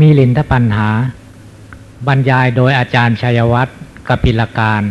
[0.00, 0.90] มีลินทปัญหา
[2.06, 3.76] บรรยายโดยอาจารย์ชัยวัฒน์
[4.08, 4.82] กปิลการ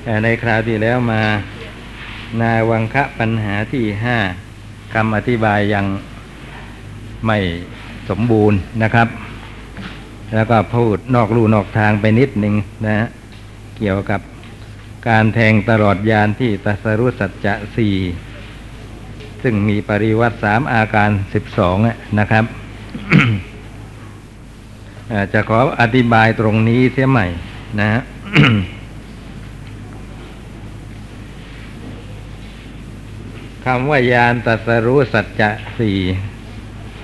[0.02, 1.22] แต่ในคราวที่แล้วมา
[2.40, 4.18] นาวังคะปัญหาที่ห้า
[4.94, 5.84] คำอธิบายยัง
[7.26, 7.38] ไม่
[8.08, 9.08] สมบูรณ์นะครับ
[10.34, 12.54] แล้วก็พูดนอกลู่นอกทางไปนิดหนึ่ง
[12.86, 13.06] นะฮะ
[13.78, 14.20] เกี่ยวกับ
[15.08, 17.94] การแทงตลอดยานที่ตัสรุสัจจะสี่
[19.42, 21.76] ซึ่งมีปริวัติสามอาการสิบสอง
[22.18, 22.44] นะครับ
[25.32, 27.26] จะขออธิบายตรงนี้เสียใหม่
[27.80, 28.00] นะฮะ
[33.72, 35.98] คำว่ายานตัสรู้สัจจะสี่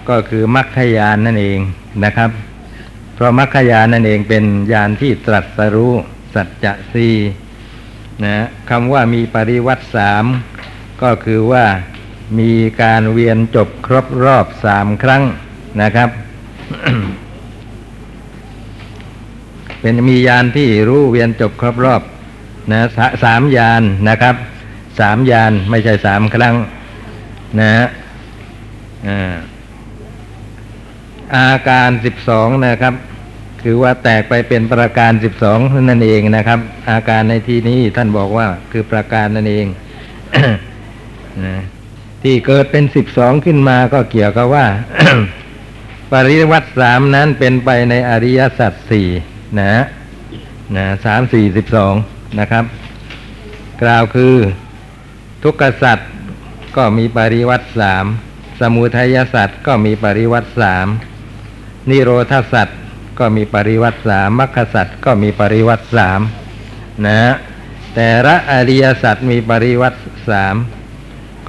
[0.08, 1.60] ก็คือมรรคยานนั่นเอง
[2.04, 2.30] นะครับ
[3.14, 5.94] เพราะมรรคยานนั่นเองเป็นยานที่ตรัสรู้
[6.34, 7.14] สัจจะสี่
[8.24, 10.24] นะคำว่ามีปริวัติสาม
[11.02, 11.64] ก็คือว่า
[12.38, 15.22] มีการเวียนจบครบรอบสามครั้ง
[15.82, 16.10] นะครับ
[19.80, 22.02] เป็นมียานที่รู้เวียนจบครบรอบ
[22.70, 24.36] นะสาสามยานนะครับ
[24.98, 26.54] สามยานไม่ใช่สามครั้ง
[27.60, 27.86] นะฮะ
[29.08, 29.18] อา
[31.34, 32.94] อาการสิบสองนะครับ
[33.62, 39.66] คือว่าแตกไปเป็นประการสิบสองนั่นเองนะครับ อาการในที่นี้ท่านบอกว่าคือประการนั่นเอง
[41.44, 41.56] นะ
[42.22, 44.66] ที่เกิดเป็นสิบสองขึ้นมาก็เกี่ยวกับว่า
[46.12, 49.08] ปริวัติสามนั้นเป็นไปในอริยสัจสี่
[49.58, 49.84] นะ
[50.76, 51.94] นะสามสี่สิบสอง
[52.40, 52.64] นะครับ
[53.82, 54.34] กล่าวคือ
[55.46, 56.10] ทุกขสัตว์
[56.76, 58.04] ก็มีปริวัติสาม
[58.60, 60.86] สมุทัยสัตว์ก็มีปริวัติสาม
[61.90, 62.78] นิโรธสัตว์
[63.18, 66.20] ก็มีปริวัติสามมรรคสัตว์ก็มีปริวัติสาม
[67.06, 67.32] นะ
[67.94, 70.00] แต่ละอริยสัตว์มีปริวัติ
[70.30, 70.54] สาม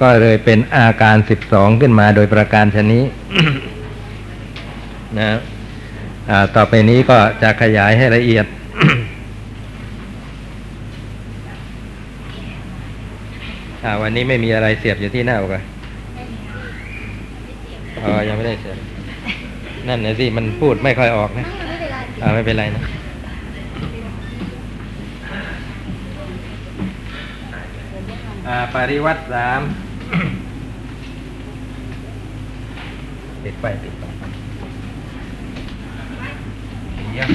[0.00, 3.04] ก็เลยเป็นอาการสิบสองขึ้นมาโดยประการชนี้
[5.18, 5.28] นะ
[6.54, 8.46] ต่อไปนี้ก็จะขยายให้ละเอียด
[13.86, 15.62] อ่าวันนี้ไม่มีอะไรเสียบอยู่ที่หน้าอกอะ
[18.02, 18.78] อ๋อยังไม่ได้เสียบ
[19.88, 21.44] นั่นนะสิมันพูดไม่ค่อยออกนะ
[22.22, 22.82] อ่าไม่เป็นไรนะ
[28.48, 29.60] อ่าปริวัติสาม
[33.44, 34.02] ติดไปติดไป
[37.12, 37.30] เยี่ยม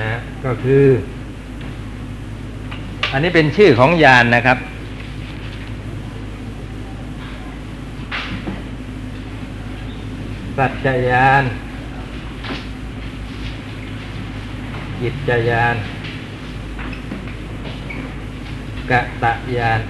[0.00, 0.12] นะ
[0.54, 0.86] ก็คือ
[3.12, 4.58] อันนี้เป็นชื่อของยานนะครับ
[10.58, 11.44] สัจจยาน
[15.00, 15.76] จิตจยาน
[18.90, 19.80] กะตะยาน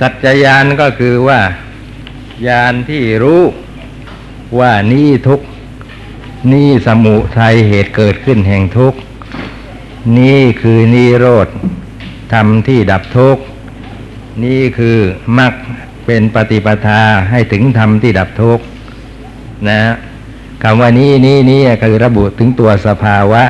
[0.00, 1.40] สัจจยานก็คือว่า
[2.46, 3.42] ยานที่รู้
[4.58, 5.40] ว่านี่ทุก
[6.52, 8.94] นี่สมุทัยเหตุเกิดขึ้นแห่งทุก
[10.18, 11.48] นี่คือนิโรธ
[12.32, 13.38] ธรรมที่ดับทุก
[14.44, 14.98] นี่คือ
[15.38, 15.52] มรรค
[16.06, 18.58] เป็นปฏิปทาให้ถึงธรรมที่ดับทุก
[19.68, 19.80] นะ
[20.62, 23.42] คำว่านี้นี้นี้คือระบุถึงตัวสภาวะ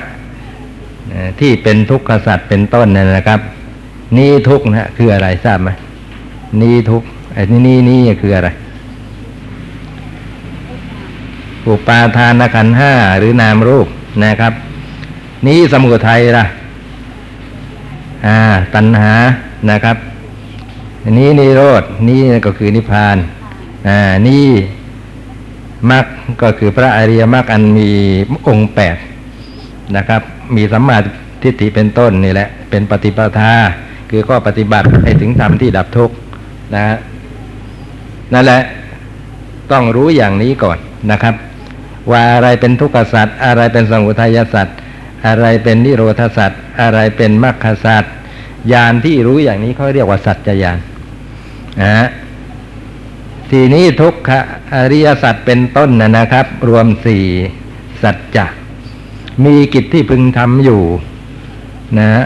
[1.41, 3.41] ที่เป็นทุกขสัตว์เป็นต้นนั่นนะครับ
[4.17, 5.71] นี่ทุกนะคืออะไรทราบไหม
[6.61, 7.03] นี่ทุก
[7.35, 8.49] ไอ้นี่นี่นี่คืออะไร
[11.69, 13.89] อุปาทานขันห้าหรือนามรูป
[14.25, 14.53] นะครับ
[15.47, 16.45] นี้สมุทัยล่ะ
[18.27, 18.39] อ่า
[18.75, 19.13] ตัณหา
[19.71, 19.97] นะครับ
[21.19, 23.17] นี้นิโรธนี่ก็คือนิพพาน
[23.89, 23.99] อ่า
[24.29, 24.47] นี่
[25.91, 26.05] มรรค
[26.43, 27.91] ก็คือพระอริยมรรคอันมี
[28.49, 28.97] องค์แปด
[29.97, 30.23] นะครับ
[30.57, 30.99] มีสัมมา
[31.43, 33.53] ทิฏฐิเป็นต้นนี่แหละ เป็นปฏิปทา
[34.11, 36.15] คือข้อปฏิบัติให้ถึงธรรมที่ดับทุกข์
[36.75, 36.97] นะฮะ
[38.33, 38.61] นั่นแหละ
[39.73, 40.79] ต้องรู้อย่างนี้ก่อน
[41.11, 41.35] นะครับ
[42.11, 44.77] ว่าอะไรเป็นทุกขสัตว์อะไรเป็นสมุทัยสัตว์
[45.27, 48.15] อะไรเป็นนิโรธสัตว์อะไรเป็นมรรคสัตว์
[48.73, 50.79] ญาณที่รู้อย่างนี้เขาเรียกว่าสัจจญาณ
[51.81, 52.09] นะฮะ
[53.51, 54.31] ทีนี้ทุกข
[54.75, 57.25] อริยสัตว์เป็นต้นนะนะครับ รวมสี่
[58.03, 58.47] สัจจะ
[59.45, 60.83] มีกิจที่พึงทำอยู่
[61.99, 62.25] นะฮะ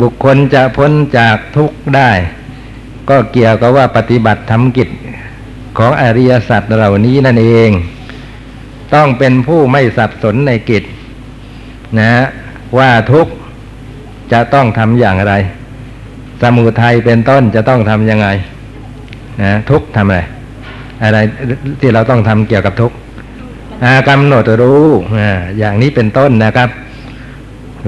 [0.00, 2.10] บุคคลจะพ้นจากทุกข์ได้
[3.08, 4.88] ก็เกี่ยวกับว่าปฏิบัติทำกิจ
[5.78, 7.70] ของอริยสัจเหล่านี้นั่นเอง
[8.94, 10.84] ต้องเป็นผู้ไม่สับสนในกิจ
[11.98, 12.24] นะฮะ
[12.78, 13.32] ว่าทุกข์
[14.32, 15.34] จะต้องทำอย่างไร
[16.42, 18.28] สมุทัยเป็นต้นจะต้องทำยังไง
[19.42, 20.18] นะทุกข์ทำอะไร
[21.02, 21.18] อะไร
[21.80, 22.96] ที่เราต้องทำเกี่ยวกับทุกข์
[23.84, 24.84] อ่ากำหนดรู้
[25.18, 26.70] อ่าอย่างนี้เป็นต้นนะครับ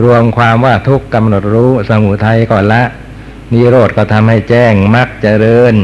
[0.05, 2.83] รวมความว่าทุกข์กำหนดรู้ สมุทัยก่อนละ
[3.53, 5.75] นิโรธก็ทำให้แจ้งมรรคเจริญ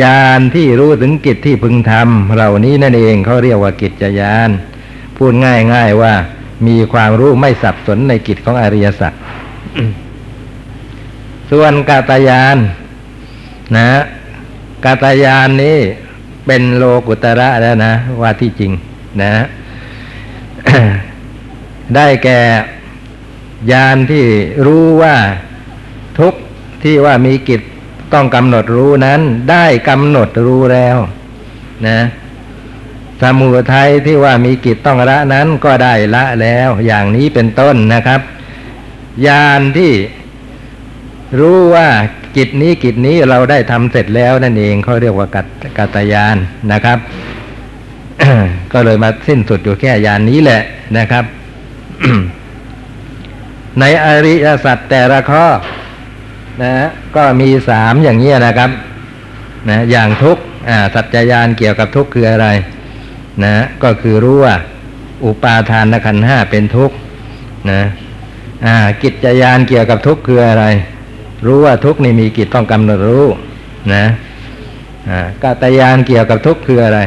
[0.00, 4.50] ญาณที่รู้ถึงกิจที่พึงทำเหล่านี้นั่นเองเขาเรียกว่ากิจญาณ
[5.16, 6.14] พูดง่ายๆว่า
[6.66, 9.12] มีความรู้ไม่สับสนในกิจของอริยสัจ
[11.50, 12.56] ส่วนกาตายาน
[13.76, 13.88] นะ
[14.84, 15.78] กาตายานนี้
[16.46, 18.72] เป็นโลกุตระแล้วนะ ว่าที่จริง
[19.22, 19.32] นะ
[21.94, 22.40] ได้แก่
[23.72, 24.24] ยานที่
[24.66, 25.16] รู้ว่า
[26.18, 26.34] ทุก
[26.82, 27.62] ที่ว่ามีกิจ
[28.12, 29.20] ต้องกำหนดรู้นั้น
[29.50, 30.96] ได้กำหนดรู้แล้ว
[31.86, 32.00] นะ
[33.22, 38.20] สมุทัยที่ว่ามีกิจต้องละนั้นก็ได้ละแล้ว อย่างนี้เป็นต้นนะครับ
[39.26, 39.92] ยานที่
[41.38, 41.88] รู้ว่า
[42.36, 45.46] กิจนี้กิจนี้เราได้ทำเสร็จแล้วนั่นเองเขาเรียกว่ากัต
[45.78, 46.36] กตยาน
[46.72, 46.98] นะครับ
[48.72, 50.62] ก็เลยมาสิ้นสุดอยู่แค่ยานนี้แหละ
[50.98, 51.24] นะครับ
[53.80, 55.46] ในอริยสัจแต่ละข้อ
[56.62, 56.74] นะ
[57.16, 58.70] ก็มีสามอย่างนี้นะครับ
[59.68, 60.38] นะอย่างทุก
[60.94, 62.48] สัจจยานเกี่ยวกับทุกคืออะไร
[63.44, 64.56] นะ ก็คือรู้ว่า
[65.24, 66.90] อุปาทานขันห้าเป็นทุก
[67.70, 67.80] นะ
[68.66, 70.64] อ่ากิจยานเกี่ยวกับทุกคืออะไร
[71.46, 73.26] รู้ว่าทุกนี่มีกิจต้องกำหนดรู้
[73.94, 74.04] นะ
[75.10, 77.00] อ่ากตยานเกี่ยวกับทุกคืออะไร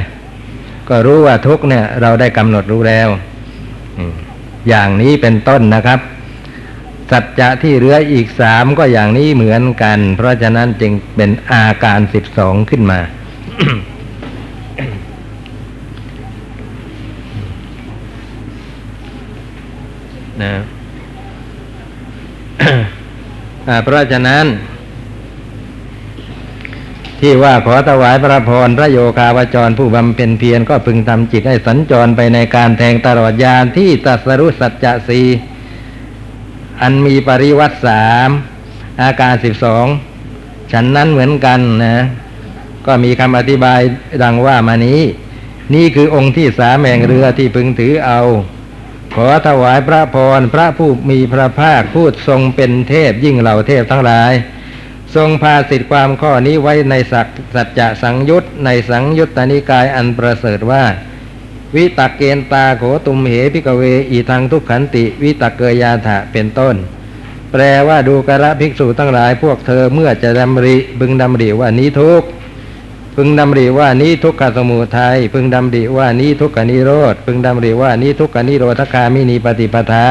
[0.90, 3.10] ก็รู้ว่าทุกเนี่ย เราได้กำหนดรู้แล้ว
[4.70, 6.00] อย่างนี้เป็นต้นนะครับ
[7.14, 13.00] สัจจะที่เหลืออีกสามก็อย่างนี้เหมือนกัน เพราะฉะนั้นจึงเป็นอาการสิบสองขึ้นมา
[20.42, 20.54] นะ
[23.84, 24.46] เพราะฉะนั้น
[27.20, 35.22] ที่ว่าขอถวายพระพรพระโยคาวจรผู้บำเพ็ญเพียรก็พึงทำจิตให้สัญจรไปในการแทงตลอดยานที่ตัสรุสัจจะสี
[36.84, 38.30] อันมีปริวัติสาม
[39.02, 39.86] อาการสิบสอง
[40.72, 41.98] ฉันนั้นเหมือนกันนะ
[42.86, 43.80] ก็มีคำอธิบาย
[44.24, 45.02] ดังว่ามานี้
[45.76, 48.22] นี่คือองค์ที่สามแห่งเรือที่พึงถือเอา
[49.16, 54.32] ขอถวายพระพรพระผู้มีพระภาคพูดทรงเป็นเทพยิ่งเหล่าเทพทั้งหลาย
[55.16, 60.84] ทรงพาสิทธิความข้อนี้ไว้ในสักสัจจะสังยุตในสังยุตตนิกายอันประเสริฐว่า
[61.76, 66.76] วิตักเกณตาโขตุมเหพิกเว อีทางทุกขันติ วิตักเกยาถะเป็นต้น
[67.52, 72.24] แปลว่าดูกระภิกษุทั้งหลายพวกเธอเมื่อจะดำริบึงดำริว่านี้ทุก
[73.16, 80.08] พึงดำริว่านี้ทุกขสมุทัยพึงดำริว่านี้ทุกขนิโรธพึงดำริว่านี้ทุกขนิโรธคามินีปฏิปทา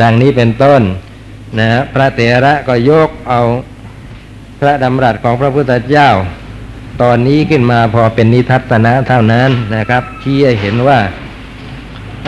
[0.00, 0.82] ดังนี้เป็นต้น
[1.58, 3.40] นะพระเถระก็ยกเอา
[4.60, 6.08] พระดำรัสของพระพุทธเจ้า
[7.02, 10.98] ตอนนี้ขึ้นมาพอเป็นนิทัศนะเท่านั้นนะครับที่ให้เห็นว่า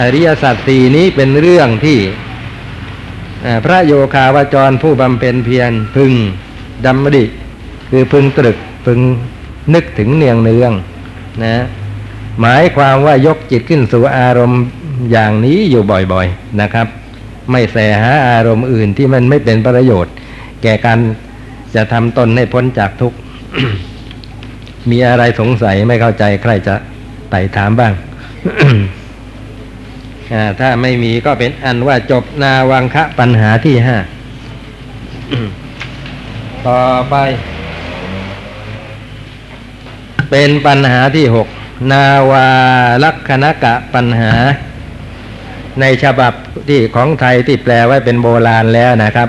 [0.00, 1.99] อริยสัจสี่นี้เป็นเรื่องที่
[3.64, 6.12] พระโยคาวจรผู้บำเพ็ญเพียรพึง
[6.87, 7.25] ดำริ
[7.90, 9.00] คือพึงตรึกพึง
[9.75, 10.73] นึกถึงเนืองเนือง
[11.43, 11.64] นะ
[12.40, 14.62] หมายความว่ายกจิตขึ้นสู่อารมณ์
[15.11, 16.87] อย่างนี้อยู่บ่อยๆนะครับ
[17.50, 20.14] ไม่แสหาอารมณ์อื่นที่มันไม่เป็นประโยชน์
[20.62, 20.99] แก่การ
[21.75, 23.19] จะทำตนให้พ้นจากทุกข์
[24.91, 26.75] มีอะไรสงสัยไม่เข้าใจใครจะ
[27.31, 27.93] ไต่ถามบ้าง
[30.61, 33.97] ถ้าไม่มีก็เป็นอันว่าจบนาวังคะปัญหาที่ห้า
[36.67, 37.14] ต่อไป
[40.31, 41.49] เป็นปัญหาที่หก
[41.93, 42.49] นาวา
[43.05, 44.33] ลักษณกะปัญหา
[45.81, 46.33] ในฉบับ
[46.69, 49.29] ที่ของไทยที่แปลไว้เป็นโบราณแล้วนะครับ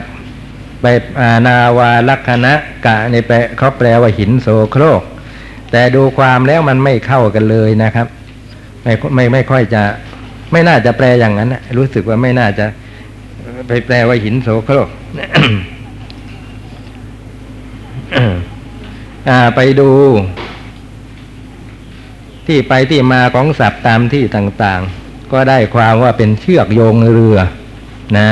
[0.82, 0.86] ไป
[1.48, 2.54] นาวาลักษณะ
[2.86, 5.02] กะในแปลเขาแปลว่าหินโสโครก
[5.72, 8.08] แต่ดูความแล้วมันไม่เข้ากันเลยนะครับ
[8.84, 9.84] ไม่ไม่ไม่ค่อยจะ
[10.52, 12.66] ไม่น่าจะแปลอย่างนั้นรู้สึกว่าไม่น่าจะ
[13.68, 14.90] ไปแปลว่าหินโสโครก
[19.56, 19.90] ไปดู
[22.48, 27.38] ที่ไปที่มาของศัพท์ตามที่ต่าง ๆ ก็ได้ความว่าเป็นเชือกโยงเรือ
[28.18, 28.28] นะ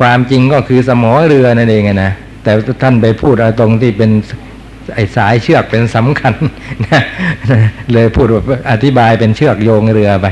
[0.00, 2.52] ความจริงก็คือสมอเรือนั่นเองนะแต่
[2.82, 4.10] ท่านไปพูดเอาตรงที่เป็น
[4.94, 6.34] ไอ้สายเชือกเป็นสำคัญ
[6.86, 7.02] นะ
[7.92, 8.28] เลยพูด
[8.70, 10.26] อธิบายเป็นเชือกโยงเรือไป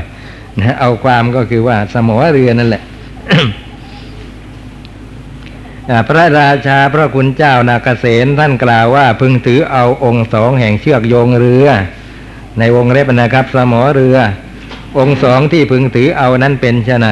[0.59, 2.83] นะเอาความก็คือว่าสมอเรือนั่นแหละ
[6.09, 11.67] พระราชาพระคุณเจ้านาเกษตท่านกล่าวว่าพึงถือเอาองค์สองแห่งเชือกโยงเรือ
[12.59, 14.17] ในวงเล็บนะครับ สมอเรือ
[14.97, 17.07] องค์สองที่พึงถือเอานั้นเป็นชไฉน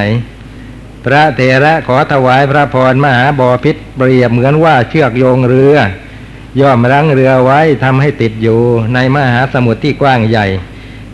[1.04, 5.76] พระเถระขอถวายพระพรมหาบอพิษเปรียบเหมือนว่าเชือกโยงเรือ
[6.60, 8.60] ย่อมรั้งเรือไว้ทำให้ติดอยู่
[8.94, 10.46] ในมหาสมุทรที่กว้างใหญ่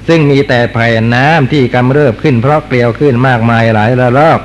[0.08, 4.40] ซึ่งมีแต่แผ่นน้ำที่กำเริบขึ้นเพราะเกลียวขึ้นมากมายหลายระลอก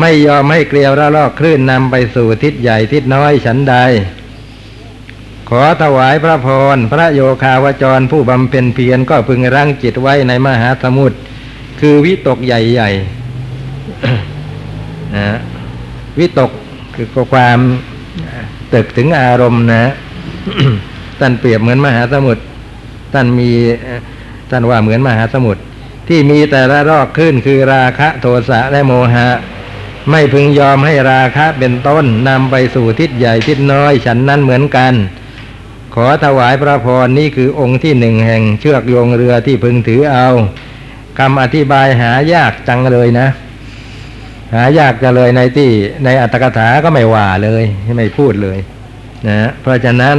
[0.00, 3.76] ไม่ยอมให้เกลียวระลอกคลื่นนำไปสู่ทิศใหญ่ทิศน้อยฉันใด
[5.48, 11.18] ขอถวายพระพรพระโยคาวจรผู้บำเพ็ญเพียรก็พึงรั้งจิตไว้ในมหาสมุทร
[11.80, 15.28] คือวิตกใหญ่ๆนะ
[16.18, 16.50] วิตก
[16.94, 17.58] คือความ
[18.74, 19.84] ตึกถึงอารมณ์นะ
[21.20, 22.42] ท่านเปรียบเหมือนมหาสมุทร
[23.14, 23.50] ท่านมี
[24.50, 25.62] ท่านว่าเหมือนมหาสมุทร
[26.08, 29.28] ที่มีแต่ละรอกขึ้นคือราคะโทสะและโมหะ
[30.10, 34.94] ไม่พึงยอมให้ราคะเป็นต้นนำไปสู่ทิศใหญ่ทิศน้อยฉันนั้นเหมือนกัน
[35.94, 40.28] ขอถวายพระพรนี่คือองค์ที่หนึ่งแห่งเชือกโยงเรือที่พึงถือเอา
[41.18, 43.28] คำอธิบายหายากจังเลยนะ
[44.54, 45.70] หายากจะเลยในที่
[46.04, 47.64] ในอัตถกถาก็ไม่ว่าเลย
[47.98, 48.58] ไม่พูดเลย
[49.28, 50.16] นะเพราะฉะนั้น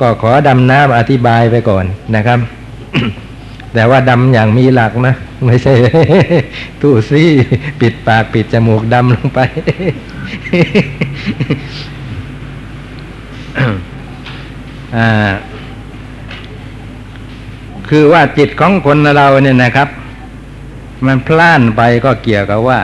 [0.00, 1.84] ก็ขอดำน้ำอธิบายไปก่อน
[2.16, 2.38] นะครับ
[3.74, 5.14] แต่ว่าดำอย่างมีหลักนะ
[5.46, 5.74] ไม่ใช่
[6.82, 7.28] ตู้ซี่
[7.80, 9.40] ปิดปากปิดจมูกดำลงไป
[17.88, 19.88] คือว่าจิตของคนเราเนี่ยนะครับ
[21.06, 22.80] มันพล่านไปก็เกี่ยวกับว่า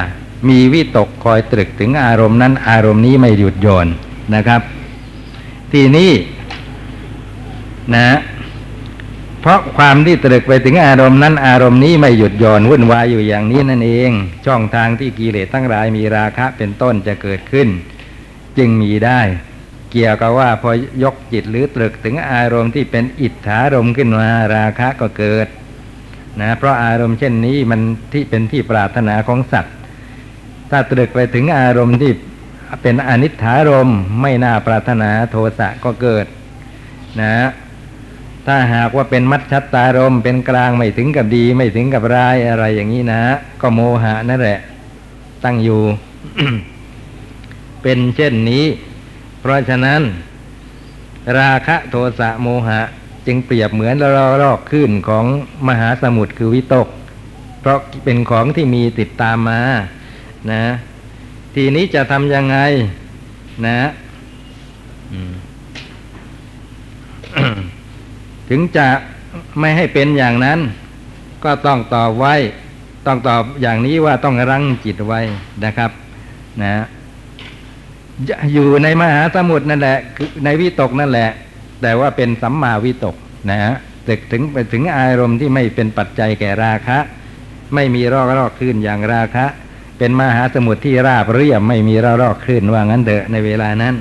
[0.49, 3.87] มีวิตกคอยตรึกถึงอารมณ์นั้น อารมณ์นี้ไม่หยุดโยน
[4.35, 4.61] นะครับ
[5.73, 6.11] ทีนี้
[7.95, 8.18] นะ
[9.40, 14.11] เพราะความที่ตรึกไปถึงอารมณ์นั้น อารมณ์นี้ไม่หยุดหย่อนวุ่นวายอยู่อย่างนี้นั่นเอง
[14.47, 17.68] ช่องทางที่กิเลสทั้งหลายมีราคะเป็นต้นจะเกิดขึ้น
[18.59, 19.21] จึงมีได้
[19.92, 20.71] เกี่ยวกับว่าพอ
[21.02, 25.47] ยกจิตหรือตรึกถึงอารมณ์ที่เป็นอิทธารมณ์ขึ้นมาราคะก็เกิด
[26.40, 27.80] นะเพราะอารมณ์เช่นนี้มัน
[28.12, 29.75] ที่เป็นที่ปรารถนาของสัตว์
[30.70, 32.12] ถ้าตรึกไปถึงอารมณ์ที่
[32.82, 36.26] เป็นอนิจฐารมณ์ไม่น่าปรารถนาโทสะก็เกิด
[37.20, 37.34] นะ
[38.46, 43.22] ถ้าหากว่าเป็นมัจฉัตตารมณ์เป็นกลางไม่ถึงกับดี ไม่ถึงกับร้ายอะไรอย่างนี้นะ
[43.60, 44.58] ก็โมหะนั่นแหละ
[45.44, 45.82] ตั้งอยู่
[47.82, 48.64] เป็นเช่นนี้
[49.40, 50.00] เพราะฉะนั้น
[51.38, 52.80] ราคะโทสะโมหะ
[53.26, 54.10] จึงเปรียบเหมือนระ
[54.42, 55.25] ลอกขึ้นของ
[55.68, 56.88] มหาสมุทรคือวิตก
[57.60, 59.60] เพราะเป็นของที่มีติดตามมา
[60.50, 60.62] นะ
[61.54, 62.59] ทีนี้จะทำยังไง
[63.66, 63.88] นะ
[68.49, 68.88] ถึงจะ
[69.61, 70.59] ไม่ให้เป็นอย่างนั้น
[71.45, 72.35] ก็ต้องตอบไว้
[73.07, 75.21] ต้องตอบอย่างนี้ว่าต้องรั้งจิตไว้
[75.64, 75.90] นะครับ
[76.62, 76.85] นะ
[78.52, 81.30] อยู่ในมหาสมุทรนั่นแหละคือในวิตกนั่นแหละ
[81.83, 83.16] แต่ว่าเป็นสัมมาวิตก
[83.50, 83.75] นะฮะ
[84.09, 86.99] ตึกถึงไปถึงอารมณ์ที่ไม่เป็นปัจจัยแก่ราคะ
[87.75, 89.47] ไม่มีรอกรอกคลื่นอย่างราคะ
[89.99, 93.95] เป็นมหาสมุทรที่ราบเรียบไม่มีรอกรอกคลื่นว่างั้นเถอะในเวลานั้น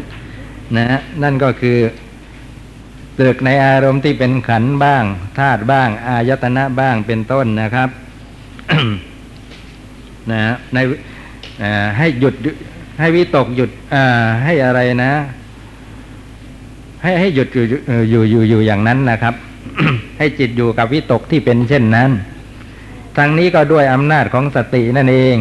[0.75, 0.85] นะ
[1.23, 1.77] นั่นก็คือ
[3.17, 5.03] ตรึกในอารมณ์ที่เป็นขันบ้าง
[5.37, 7.89] ธาตุบ้าง อายตนะบ้างเป็นต้นนะครับ
[10.31, 10.41] นะ
[10.73, 10.77] ใน
[11.97, 12.35] ให้หยุด
[12.99, 14.05] ให้วิตกหยุดอ่า
[14.43, 15.11] ให้อะไรนะ
[17.03, 17.65] ให้ให้หยุดอยู่
[18.09, 19.35] อยู่อยู่อยู่อย่างนั้นนะครับ
[20.17, 22.11] ให้จิตอยู่กับวิตกที่เป็นเช่นนั้น
[23.17, 25.37] ทั้งนี้ก็ด้วยอำนาจของสตินั่นเอง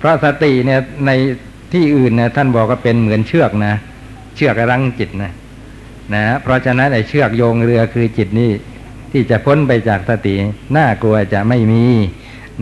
[0.00, 1.10] พราะสติเนี่ยใน
[1.72, 3.74] ที่อื่นนะท่านบอกว่าเป็นเหมือนเชือกนะ
[4.36, 5.32] เชือกรั้งจิตนะ
[6.14, 8.50] นะเพราะฉะนั้นไอ้เชือกโยงเรือคือจิตนี่
[9.12, 10.34] ที่จะพ้นไปจากสติ
[10.76, 11.84] น่ากลัวจะไม่มี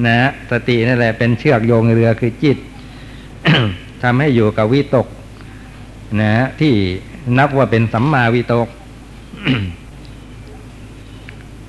[0.07, 0.19] นะ
[0.51, 2.59] สตินั่นแหละเป็นเชือกโยงเรือคือจิต
[4.03, 5.07] ทำให้อยู่กับวิตก
[6.21, 6.75] นะ ที่
[7.39, 8.69] นับว่าเป็นสัมมาวิตก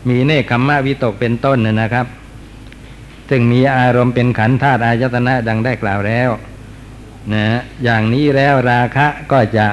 [0.07, 2.05] มีเนคขมมะวิตกเป็นต้นนะนะครับ
[3.29, 6.29] ซึ่งมีอารมณ์เป็นขันธ์ธาตุอายตนะดังได้กล่าวแล้ว
[7.33, 7.45] นะ
[7.83, 9.67] อย่างนี้แล้วราคะก็จะ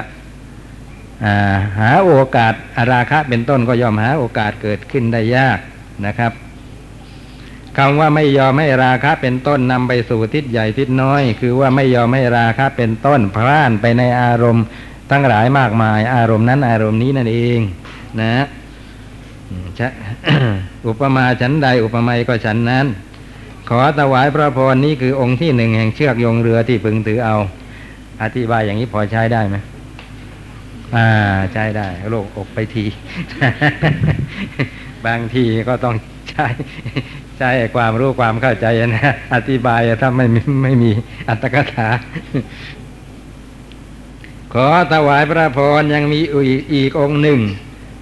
[1.53, 5.59] าหาโอกาสาราคะเป็นต้นก็ยอมหาโอกาสเกิดขึ้นได้ยาก
[6.05, 6.31] นะครับ
[7.77, 14.65] คำว่าไม่ยอมให้ราคะเป็นต้นนำไปสู่ทิศใหญ่ทิศน้อย คือว่าไม่ยอมให้ราคะเป็นต้นพร่านไปในอารมณ์
[15.11, 17.59] ทั้งหลายมากมาย อารมณ์นั้นอารมณ์นี้นั่นเอง
[18.21, 18.45] นะ
[19.49, 19.91] อืมชะ
[20.87, 22.85] อุปมาฉันใดอุปไมยก็ฉันนั้น
[23.69, 27.37] ขอถวายพระพรนี้คือองค์ที่หนึ่งแห่งเชือกโยงเรือที่พึงถือเอา
[28.21, 29.57] อธิบายอย่างนี้พอใช้ได้ไหม
[30.95, 31.07] อ่า
[31.53, 32.85] ใช้ได้โลกอกไปที
[35.05, 35.95] บางทีก็ต้อง
[36.29, 36.47] ใช้
[37.39, 40.91] ใช่ความรู้ความเข้าใจนะอธิบายถ้าไม่มีไม่มี
[41.29, 41.87] อัตถกถา
[44.53, 47.39] ขอถวายพระพรยังมีอีกอีกองค์หนึ่ง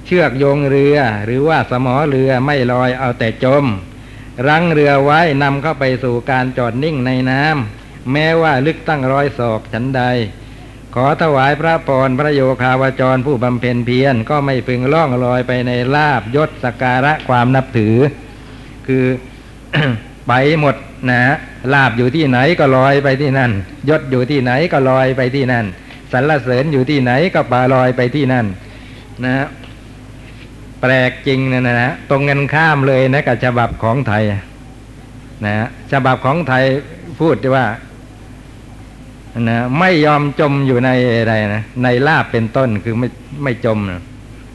[0.06, 3.66] เชือกโยงเรือ หรือว่าสมอเรือไม่ลอยเอาแต่จม
[4.48, 10.02] รั้งเรือไว้นำเข้าไปสู่การจอดนิ่งในน้ำแม้ว่าลึกตั้งร้อยศอกฉันใด
[10.96, 17.96] ขอถวายพระพรพระโยคาวจรผู้บำเพ็ญเพียรก็ไม่พึงล่องลอยไปในลาบยศสกการะความนับถือ
[18.88, 19.06] คือ
[20.28, 20.76] ไปหมด
[21.10, 21.22] นะ
[21.74, 23.52] ลาบอยู่ที่ไหนก็ลอยไปที่นั่น
[23.90, 25.66] ยศอยู่ที่ไหนก็ลอยไปที่นั่น
[26.12, 28.46] สรรเสริญอยู่ที่ไหนก็ปลาลอยไปที่นั่น
[29.26, 29.46] นะ
[30.86, 34.24] แปลกจริงนะนะตรงกันข้ามเลยนะกับฉบับของไทย
[35.46, 35.54] นะ
[35.92, 36.64] ฉบับของไทย
[37.20, 37.66] พูดว่า
[39.40, 43.08] นะไม่ยอมจมอยู่ในอะไรนะในลาบเป็นต้นคือไม่
[43.44, 43.80] ไม่จม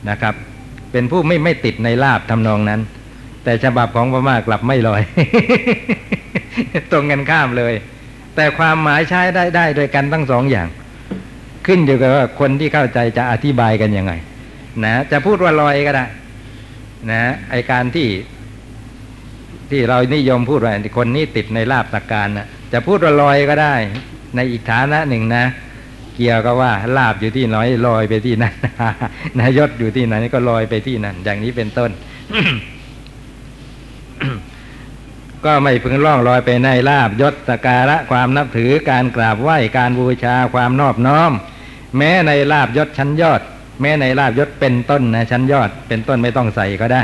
[0.09, 0.33] นะครับ
[0.91, 2.81] เป็นผู้ไม่ไม่ติดในลาบทำนองนั้น
[3.43, 5.01] แต่ฉบับของพม่ากลับไม่ลอย
[6.91, 7.73] ตรงกันข้ามเลย
[8.35, 10.67] แต่ความหมายใช้ได้ได้โดยกันทั้งสองอย่าง
[11.67, 14.13] ขึ้นอยู่กับว่าคนที่เข้าใจจะอธิบายกันยังไง
[14.83, 16.05] นะจะพูดว่าลอยก็ได้
[17.11, 17.21] นะ
[17.51, 18.09] ไอการที่
[19.71, 23.75] ที่เรานิยมพูดว่าคนนี้ติดในลาบสักการนะจะพูดว่าลอยก็ได้
[24.35, 25.45] ในอีกฐานะหนึ่งนะ
[26.15, 27.57] เกี่ยวกับว่าลาบอยู่ที่ไหน
[27.87, 28.53] ลอยไปที่นั่น
[29.39, 31.91] นายศอยู่ที่ไหนก็ลอยไปที่นั่นอย่างนี้เป็นต้น
[35.45, 41.31] ก็ไม่พึงล่องลอยไปในลาบยศสการะความนับถือการกราบไหว้การบูชาความนอบน้อม
[41.97, 43.41] แม้ในลาบยศชั้นยอด
[43.81, 47.03] แม้ในลาบยศเป็นต้นนะชั้นยอดเป็นต้นไม่ต้องใส่ก็ได้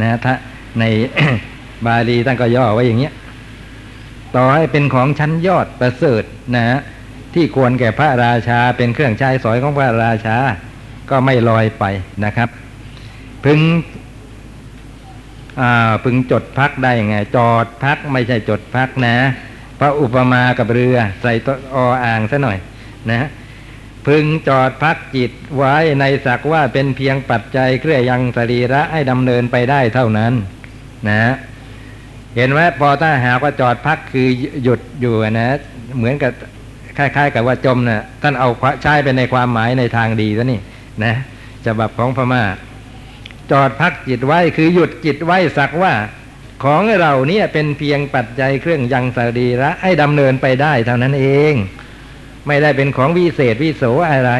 [0.00, 0.34] นะถ้า
[0.80, 0.84] ใน
[1.86, 3.12] บาลีท่านก็ย่อไว้อย่างเงี้ย
[4.36, 6.24] ต่อให้เป็นของชั้นยอดประเสริฐ
[6.56, 6.78] นะฮะ
[7.34, 10.36] ที่ควรแก่พระราชาเป็นเครื่องใช้สอยของพระราชา
[11.10, 11.84] ก็ไม่ลอยไป
[12.24, 12.48] นะครับ
[13.44, 13.60] พึง
[15.60, 19.16] อ่าพึงจดพักได้ไง จอดพักไม่ใช่จดพักนะ
[19.80, 22.58] พระอุปมากับเรือใส่ตัวออ่างซะหน่อย
[23.10, 23.28] นะ
[24.06, 30.32] พึงจอดพักจิตไว้ในสักว่าเป็นเพียงปัจจัยเครื่อยังสรีระให้ดำเนินไปได้เท่านั้น
[31.08, 31.34] นะ
[32.36, 34.28] เห็นไหมพอถ้าหากว่าจอดพักคือ
[34.62, 35.48] หยุดอยู่นะ
[35.96, 36.32] เหมือนกับ
[36.96, 38.48] คล้าย ๆ กับว่าจมนะ่ะท่านเอา
[38.82, 40.60] ใช้ไปในความหมายในทางดีซะนี่
[41.04, 41.14] นะ
[41.66, 42.44] ฉบับของพม่า
[43.52, 45.94] จอดพักจิตไว้คือหยุดจิตไว้สักว่า
[46.64, 51.54] ของเราเนี่ยเป็นเพียงปัจจัยเครื่องยังสรีระให้ดำเนินไปได้เท่านั้นเอง
[52.50, 54.32] ไม่ได้เป็นของวิเศษวิโสอะไร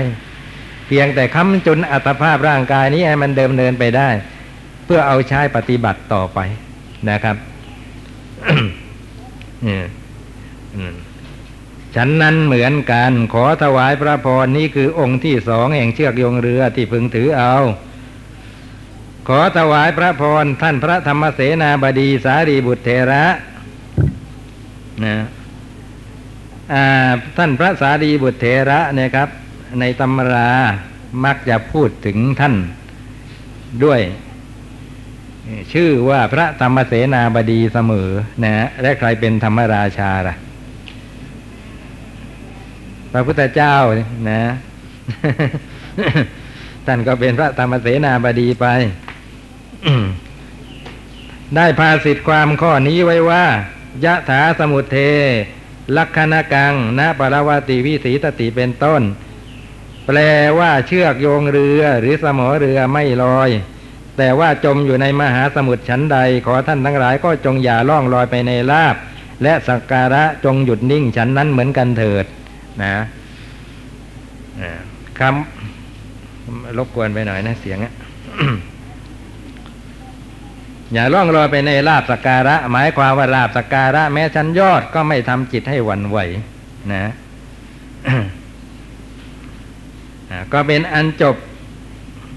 [0.87, 4.09] เพียงแต่ค้ำจุนอัตภาพร่างกายนี้ให้มันเดิมเนินไปได้
[4.85, 6.39] เพื่อเอาใช้ปฏิบัติต่อไป
[7.11, 7.37] นะครับ
[11.95, 17.55] ฉันนั้นเหมือนกันขอถวายพระพรนี้คือองค์ที่สองแห่งเชือกโยงเรือที่พึงถือเอา
[19.29, 23.25] ขอถวายพระพรท่านพระธรรมเสนาบดีสารีบุตรเทระ
[25.05, 25.17] นะ
[27.37, 29.29] ท่านพระสารีบุตรเทระเนี่ยครับ
[29.81, 30.51] ในตำรา
[31.25, 32.55] มักจะพูดถึงท่าน
[33.85, 34.01] ด้วย
[35.73, 38.11] ชื่อว่าพระธรรมเสนาบดีเสมอ
[38.43, 40.35] นะฮะและใครเป็นธรรมราชาล่ะ
[43.13, 43.77] พระพุทธเจ้า
[44.31, 44.43] นะ
[46.87, 48.67] ท่านก็เป็นพระธรรมเสนาบดีไป
[51.57, 53.45] ได้ภาสิทธิความข้อนี้ไว้ว่า
[54.05, 54.99] ยะถาสมุทเท
[55.97, 59.03] ลักขณกังนะปรวติวิสีตติเป็นต้น
[60.07, 60.19] แปล
[60.59, 63.51] ว่าเชือกโยงเรือหรือสมอเรือไม่ลอย
[64.19, 68.97] แต่ว่าจมอยู่ในมหาสมุทรชั้นใด ขอท่านทั้งหลายก็จงอย่าล่องลอยไปในลาบ
[69.43, 72.25] และสักการะจงหยุดนิ่งฉันนั้นเหมือนกันเถิด
[72.83, 72.95] นะ
[75.19, 77.93] คำรบกวนไปหน่อยนะเสียงอะ
[80.93, 86.19] อย่าล่องลอยไปในลาบสักการะ หมายความว่าลาบสักการะ แม้ชั้นยอดก็ไม่ทำจิตให้หวั่นไหว
[86.93, 87.13] นะ
[90.53, 91.37] ก็เป็นอันจบ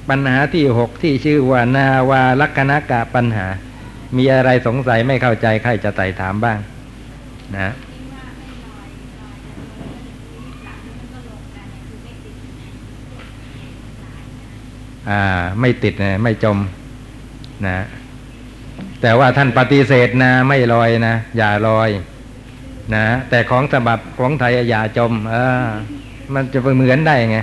[0.10, 3.48] ปัญหาที่หกที่ชื่อว่านาวาลักนกะปัญหา
[4.18, 6.58] มีอะไรสงสัยไม่เข้าใจใครจะไต่ถามบ้าง
[7.54, 7.74] นะ
[15.10, 15.22] อ่า
[15.60, 16.58] ไม่ติดนะไม่จม
[17.68, 17.86] นะ
[19.06, 21.90] แต่ว่าท่านปฏิเสธนะไม่ลอยนะ อย่าลอย
[22.96, 25.36] นะ แต่ของฉบับของไทยอย่าจม เอ
[25.66, 25.68] อ
[26.34, 27.38] มันจะไปเหมือนได้ไง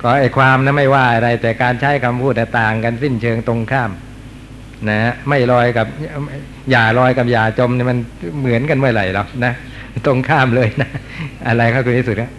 [0.00, 3.90] ก็ไอความนะไม่ว่าอะไร แต่การใช้คำพูดต่างกันสิ้นเชิงตรงข้าม
[4.88, 5.86] นะไม่ลอยกับ
[6.70, 7.98] อย่าลอยกับอย่าจมเนี่ยมัน
[8.40, 9.52] เหมือนกันเมื่อไหร่หรอกนะ
[10.06, 10.88] ตรงข้ามเลยนะ
[11.46, 12.30] อะไรครับคุณที่สุดครับ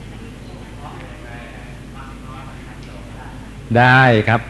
[3.77, 4.41] ได้ครับ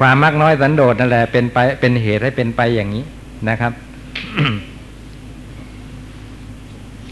[0.00, 3.04] ความมักน้อยสันโดษนั่นแหละเป็นไปเป็นเหตุให้เป็นไปอย่างนี้
[3.48, 3.72] นะครับ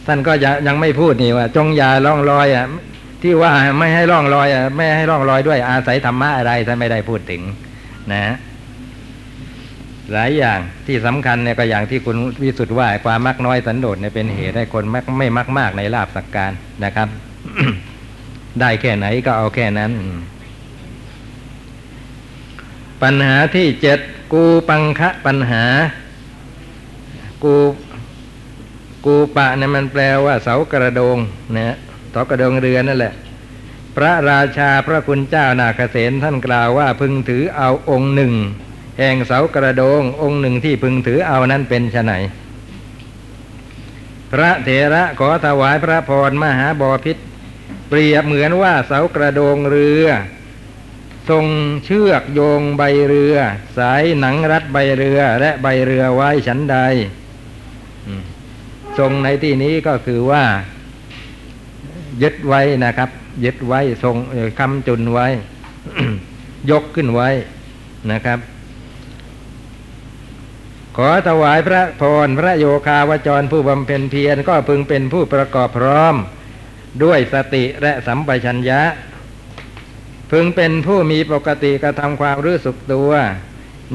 [0.06, 2.66] ท่านก็ยังยังไม่พูดนี่ว่า จงอย่าล่องลอยอะ
[3.22, 7.42] ที่ว่าไม่ให้ล่องลอยอะไม่ให้ล่องลอยด้วย อาศัยธรรมะอะไรท่านไม่ได้พูดถึง
[8.12, 8.34] นะ
[10.12, 16.52] หลายอย่างที่สำคัญเนี่ยก็อย่างที่คุณวิสุทธ์ว่าความมักน้อยสันโดษเนี่ยเป็นเหตุให้คนมักไม่มักมากในลาบสักการ
[16.84, 17.08] นะครับ
[18.60, 19.90] ได้แค่ไหนก็เอาแค่นั้น
[23.04, 23.98] ปัญหาที่เจ็ด
[24.32, 25.64] กูปังคะปัญหา
[27.44, 27.54] กู
[29.06, 31.16] กูปะเนี่ยมันแปลว่าเสากระโดง
[31.56, 31.76] นะ
[32.10, 33.12] เสากระโดงเรือนั่นแหละ
[33.96, 38.32] พระราชาพระคุณเจ้านาคเษนท่านกล่าวว่าพึงถือเอาองค์หนึ่ง
[38.98, 42.12] แห่งเสากระโดง องค์หนึ่งที่พึงถือเอานั้นเป็นไฉน
[44.32, 47.16] พระเถระขอถวายพระพรมหาบอพิษ
[47.88, 50.06] เปรียบเหมือนว่าเสากระโดงเรือ
[51.30, 51.46] ทรง
[51.84, 53.36] เชือกโยงใบเรือ
[53.78, 56.76] สายหนังรัดใบเรือ และใบเรือไว้ฉันใด
[58.98, 60.44] ทรงในที่นี้ก็คือว่า
[62.22, 63.10] ยึดไว้นะครับ
[63.44, 64.16] ยึดไว้ทรง
[64.58, 65.26] คำจุนไว้
[66.70, 67.28] ยกขึ้นไว้
[68.12, 68.38] นะครับ
[70.96, 76.14] ขอถวายพระพรพระโยคาวจรผู้บำเพ็ญเพียรก็พึงเป็นผู้ประกอบพร้อม
[77.02, 78.80] ด้วยสติและสัมปชัญญะ
[80.30, 83.12] พึงเป็นผู้มีปกติกระทำความรู้สึกตัว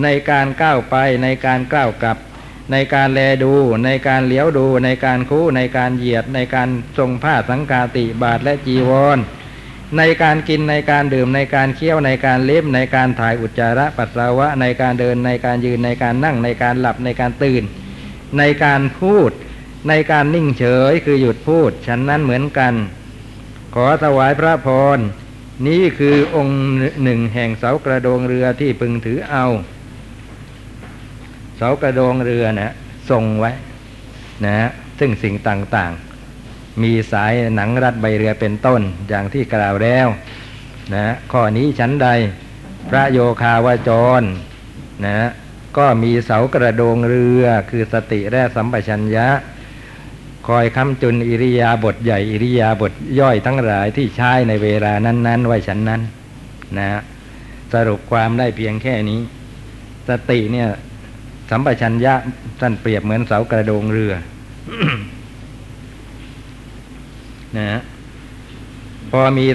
[0.03, 2.17] ในการก้าวไปในการก้าวกลับ
[2.71, 3.53] ในการแลดู
[3.85, 9.19] ในการเลี้ยวดู ในการคู่ในการเหยียด ในการทรงผ้าสังกาติบาทและจีวร
[9.97, 17.63] ในการกินในการดื่มในการเคี้ยวในการเล็บในการถ่ายอุจจาระปัสสาวะ ในการเดินในการยืนในการนั่ง ในการหลับในการตื่น
[18.37, 19.31] ในการพูด
[19.89, 22.73] ในการนิ่งเฉยคือหยุดพูดฉันนั้นเหมือนกัน
[23.75, 24.99] ขอถวายพระพร
[25.67, 26.59] นี้คือองค์
[27.03, 29.45] หนึ่งแห่งเสากระโดงเรือที่พึงถือเอา
[31.57, 32.73] เสากระโดงเรือนะ
[33.09, 33.51] ทรงไว้
[34.45, 34.69] นะฮะ
[34.99, 40.07] ซึ่งสิ่งต่างๆ มีสายหนังรัดใบเรือเป็นต้นอย่างที่กล่าวแล้ว
[40.93, 42.07] นะข้อนี้ชั้นใด
[42.89, 44.21] พระโยคาวาจร
[45.05, 45.29] นะ
[45.77, 49.27] ก็มีเสากระโดงเรือคือสติและสัมปชัญญะ
[50.49, 56.01] คอยคำจุนอิริยาบถใหญ่อิริยาบถย่อยทั้งหลายที่ใช้ในเวลานั้นๆไว้ฉันนั้น
[56.77, 56.87] นะ
[57.73, 59.19] สรุปความได้เพียงแค่นี้
[60.09, 60.67] สติเนี่ย
[61.49, 62.13] สัมปชัญญะ
[62.59, 64.13] ท่านเปรียบเหมือนเสากระโดงเรือ
[67.57, 67.81] นะฮะ
[69.11, 69.47] พอมี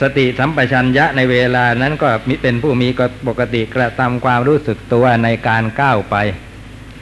[0.00, 2.88] สติสัมปชัญญะในเวลานั้นก็มีเป็นผู้มี
[3.28, 6.16] ปกติกระทำความรู้สึกตัวในการก้าวไป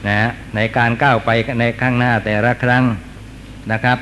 [0.07, 2.83] นะฮะในการก้าวไปในข้างหน้าแต่ละครั้ง
[3.71, 3.97] นะครับ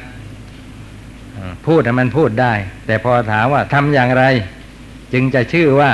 [1.67, 2.53] พูดมันพูดได้
[2.87, 4.23] แต่พอถามว่าทำอย่างไร
[5.13, 5.91] จึงจะชื่อว่า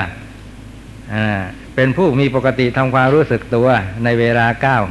[1.75, 3.67] เป็นผู้มีปกติทำความรู้สึกตัว
[4.03, 4.83] ในเวลาก้าว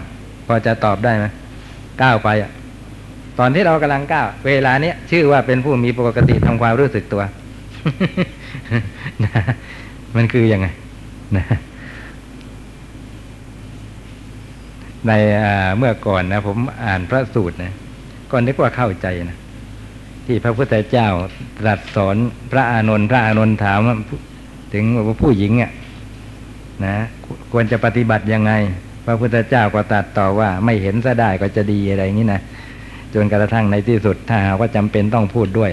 [0.47, 1.27] พอจะตอบได้ไหม
[2.03, 2.29] ก้าวไป
[3.39, 7.23] ตอนที่เรากำลังก้าวเวลาเนี้ยชื่อว่าเป็นผู้มีปกติทำความรู้สึกตัว
[9.25, 9.43] นะ
[10.17, 10.67] มันคืออยังไง
[11.37, 11.45] นะ
[15.07, 15.13] ใน
[15.79, 17.75] เมื่อก่อนนะผมอ่านพระสูตรนะ
[18.31, 19.39] ก็นึกว่าเข้าใจนะ
[20.27, 21.09] ที่พระพุทธเจ้า
[21.61, 22.17] ตรัสสอน
[22.53, 23.81] พระอานนท์พระอานนท์ถาม
[24.75, 25.73] ถึงว่าผู้หญิงอะ
[26.87, 26.97] นะ
[27.53, 28.53] ควรจะปฏิบัติยังไง
[29.07, 32.41] พระพุทธเจ้าก็ตรัสต่อว่า ไม่เห็นซะได้ก็จะดีอะไรอย่างนี้นะ
[33.15, 35.71] จนกระทั่งในที่สุดถ้าหากว่าจำเป็นต้องพูดด้วย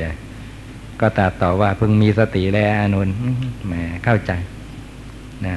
[1.01, 3.15] ก็ตรัสต่อว่าพึงมีสติแลอานนท์
[3.65, 3.73] แหม
[4.05, 4.31] เข้าใจ
[5.45, 5.55] นะ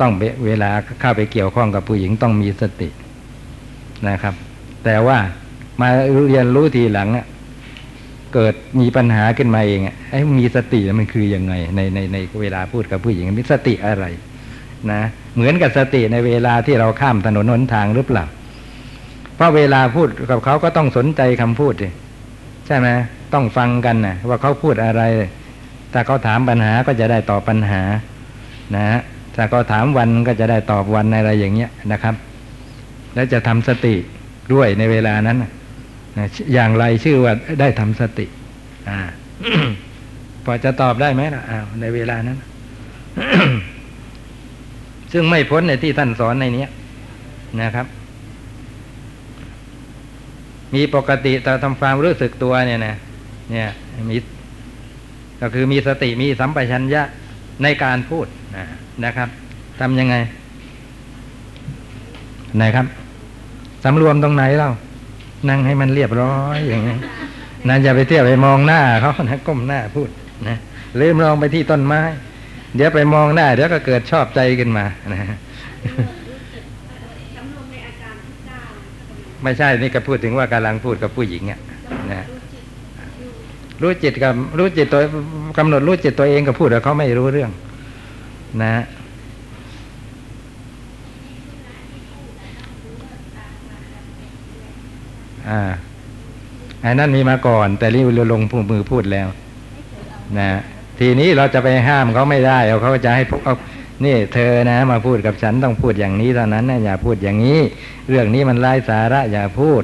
[0.00, 0.12] ต้อง
[0.46, 2.88] เวลาเข้าไปเกี่ยวข้องกับผู้หญิงต้องมีสติ
[4.08, 4.34] นะครับ
[4.84, 5.18] แต่ว่า
[5.80, 5.88] มา
[6.28, 7.08] เรียนรู้ทีหลัง
[8.34, 9.80] เกิดมีปัญหาขึ้นมาเอง
[10.10, 14.04] ไอ้มีสติมันคือยังไงในในในเวลาพูดกับผู้หญิงมีสติอะไร
[14.92, 15.00] นะ
[15.34, 18.24] เหมือนกับสติในเวลาที่เราข้ามถนนหนทางหรือเปล่า
[19.36, 21.88] เพราะเวลาพูดกับเขาก็ต้องสนใจคำพูดดิ
[22.66, 22.88] ใช่ไหม
[23.34, 25.02] ต้องฟังกันนะว่าเขาพูดอะไร
[25.92, 27.82] ถ้าเขาถามปัญหาก็จะได้ตอบปัญหา
[28.76, 28.86] นะ
[29.36, 32.14] ถ้าเขาถามวันก็จะได้ตอบวันอะไรอย่างเงี้ยนะครับ
[33.14, 33.94] แล้วจะทำสติ
[34.52, 38.26] ด้วยในเวลานั้นนะอย่างไรชื่อว่าได้ทำสติ
[38.88, 39.00] อ่า
[40.44, 42.38] พอจะตอบได้ไหมล่ะอ้าวในเวลานั้น
[45.12, 46.66] ซึ่งไม่พ้นในที่ท่านสอนในนี้
[47.62, 47.86] นะครับ
[50.74, 52.96] มีปกติต่ทำความรู้สึกตัวเนี่ยนะ
[53.50, 53.68] เนี่ย
[54.10, 54.16] มี
[55.40, 57.02] ก็คือมีสติมีสัมปชัญญะ
[57.62, 58.64] ในการพูดนะ
[59.04, 59.28] นะครับ
[59.80, 60.14] ทำยังไง
[62.56, 62.86] ไหนครับ
[63.84, 64.72] สำรวมตรงไหนเล่า
[65.48, 66.96] นั่งให้มันเรียบร้อยอย่างนี้
[67.68, 70.08] นะอย่าไปเที่ยวไปมองหน้าเขานะก้มหน้าพูด
[70.48, 70.56] นะ
[70.96, 72.00] หรือมองไปที่ต้นไม้
[72.76, 75.38] เดี๋ยวไปมองหน้าเดี๋ยวก็เกิดชอบใจขึ้นมานะฮะ
[79.42, 81.60] ไม่ใช่นี่ก็พูดถึงว่ากำลังพูดกับผู้หญิงอะ
[82.12, 82.26] นะ
[83.82, 85.00] รู้จิตกับรู้จิตตัว
[85.58, 87.50] กำหนดรู้จิตตัวเองกับพูดแล้วเขาไม่รู้เรื่อง
[88.62, 88.74] นะ
[95.48, 95.62] อ่า
[96.84, 99.28] อันนั้นมีมาก่อน แต่รีวลงมือพูดแล้ว
[100.38, 100.48] นะ
[100.98, 103.54] ทีนี้เราจะไปห้ามเขาไม่ได้เอาเขาจะให้พวกเา
[104.04, 107.60] นี่เธอนะ มาพูดกับฉันต้องพูดอย่างนี้เท่านั้นนะอย่าพูดอย่างนี้
[108.08, 109.82] เรื่องนี้มันไร้สาระอย่าพูด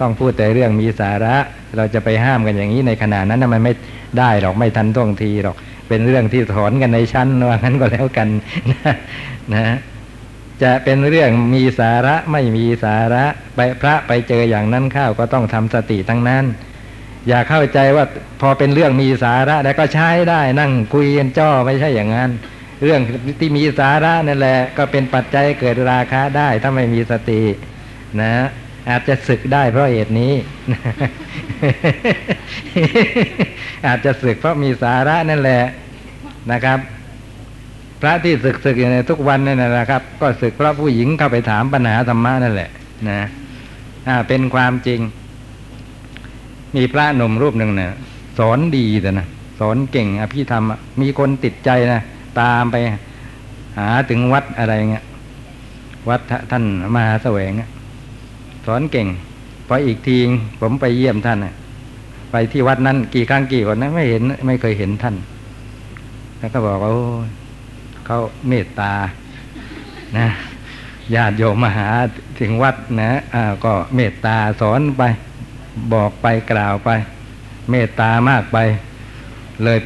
[0.00, 1.36] ต้องพูดแต่เรื่องมีสาระ
[1.76, 3.74] เราจะไปห้ามกันอย่างนี้ในขณะนั้นนะมันไม่
[4.18, 5.56] ได้หรอกไม่ทันท่วงทีหรอก
[5.88, 8.28] เป็นเรื่องที่ถอนกันในชั้นว่างั้นก็แล้วกัน
[9.54, 9.76] นะ
[10.62, 13.24] จะเป็นเรื่องมีสาระไม่มีสาระ
[13.56, 16.44] ไปพระไปเจออย่างนั้นข้าวก็ต้องทำสติทั้งนั้น
[17.28, 18.04] อย่าเข้าใจว่า
[18.40, 22.30] พอเป็นเรื่องมีสาระแล้วก็ใช้ได้นั่งคุยกันจ้อไม่ใช่อย่างนั้น
[22.82, 23.00] เรื่อง
[23.40, 27.42] ที่มีสาระนั่นแหละ ก็เป็นปัจจัยเกิดราคะได้ถ้าไม่มีสติ
[28.20, 28.30] นะ
[28.88, 30.32] อาจจะศึกได้เพราะเหตุนี้
[33.86, 35.62] อาจจะศึกเพราะมีสาระนั่นแหละ
[36.52, 36.78] นะครับ
[38.00, 42.70] พระที่ศึกศึกอยู่ในทุกวันนั่นแหละครับ ก็ศึกเพราะผู้หญิงเข้าไปถามปัญหาธรรมะนั่นแหละ
[43.08, 43.20] นะ
[44.08, 45.00] อ่าเป็นความจริง
[46.76, 47.92] มีพระหนุ่มรูปหนึ่งเนี่ย
[48.38, 49.26] สอนดีแต่นะ
[49.60, 50.64] สอนเก่งอภิธรรม
[51.00, 52.00] มีคนติดใจนะ
[52.40, 52.76] ตามไป
[53.78, 55.04] หาถึงวัดอะไรเงี้ย
[56.08, 56.20] วัด
[56.50, 57.52] ท่านมหาแสวง
[58.66, 59.08] สอนเก่ง
[59.68, 60.16] พออีกที
[60.60, 61.54] ผมไปเยี่ยมท่านอะ
[62.30, 65.14] ไปที่วัดนั้นกี่ครั้งกี่คนนะไม่เห็น ไม่เคยเห็นท่าน
[66.38, 66.90] แล้วก็บอกว่า
[68.06, 68.92] เขาเมตตา
[70.18, 70.28] นะ
[71.14, 71.88] ญาติโยมมาหา
[72.40, 75.02] ถึงวัดนะอ่าก็เมตตาสอนไป
[75.92, 76.90] บอกไปกล่าวไป
[77.70, 78.58] เมตตามากไป
[79.64, 79.78] เลย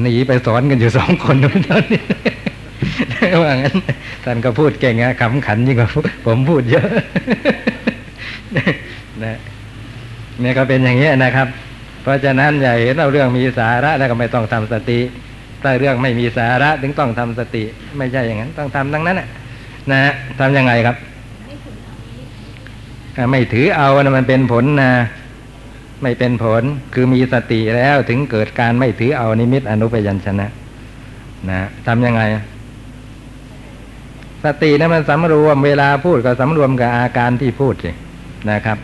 [0.00, 1.36] หนีไปสอนกันอยู่สองคน
[1.68, 2.02] ตอนนี้
[3.42, 3.76] ว่างั้น
[4.24, 5.88] ท่านก็พูดเก่งนะขำขันยิ่งกว่า
[6.26, 6.88] ผมพูดเยอะ
[9.24, 9.38] นะ
[10.40, 11.48] เนี่ยก็เป็นอย่างนี้ยนะครับ
[12.02, 15.00] เพราะฉะนั้นอย่าเห็นเอาเรื่องมีสาระแล้วก็ไม่ต้องทำสติ
[15.62, 17.64] ถ้าเรื่องไม่มีสาระถึงต้องทำสติ
[17.98, 19.28] ไม่ใช่อย่างนั้น ต้องทำทั้งนั้นน่ะ
[19.90, 20.96] นะฮะทำยังไงครับ
[23.16, 24.92] อ่าไม่ถือเอานะมันเป็นผลนะ
[26.02, 26.62] ไม่เป็นผล
[26.94, 30.46] คือมีสติแล้วถึงเกิดการไม่ถือเอานิมิตอนุปยัญชนะ
[31.50, 32.22] นะทำยังไง
[34.44, 37.90] สตินั้นมันสำรวมเวลาพูดก็สำรวมกับอาการที่พูดสิ
[38.50, 38.78] นะครับ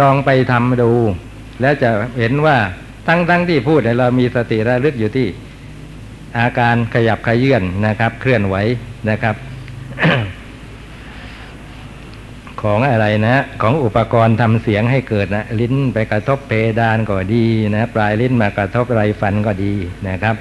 [0.00, 0.92] ลองไปทำดู
[1.60, 2.56] แล้วจะเห็นว่า
[3.08, 5.28] ทั้งทั้งที่พูดเนี่ยเรามีสติระลึกอยู่ที่
[6.38, 8.56] อาการขยับขยื่นนะครับ เคลื่อนไหว
[9.10, 9.36] นะครับ
[12.62, 19.72] ของอะไรนะของอุปกรณ์ทำเสียงให้เกิดนะลิ้นไปกระทบเพดานก็ดีนะปลายลิ้นมากระทบไรฟันก็ดี
[20.08, 20.36] นะครับ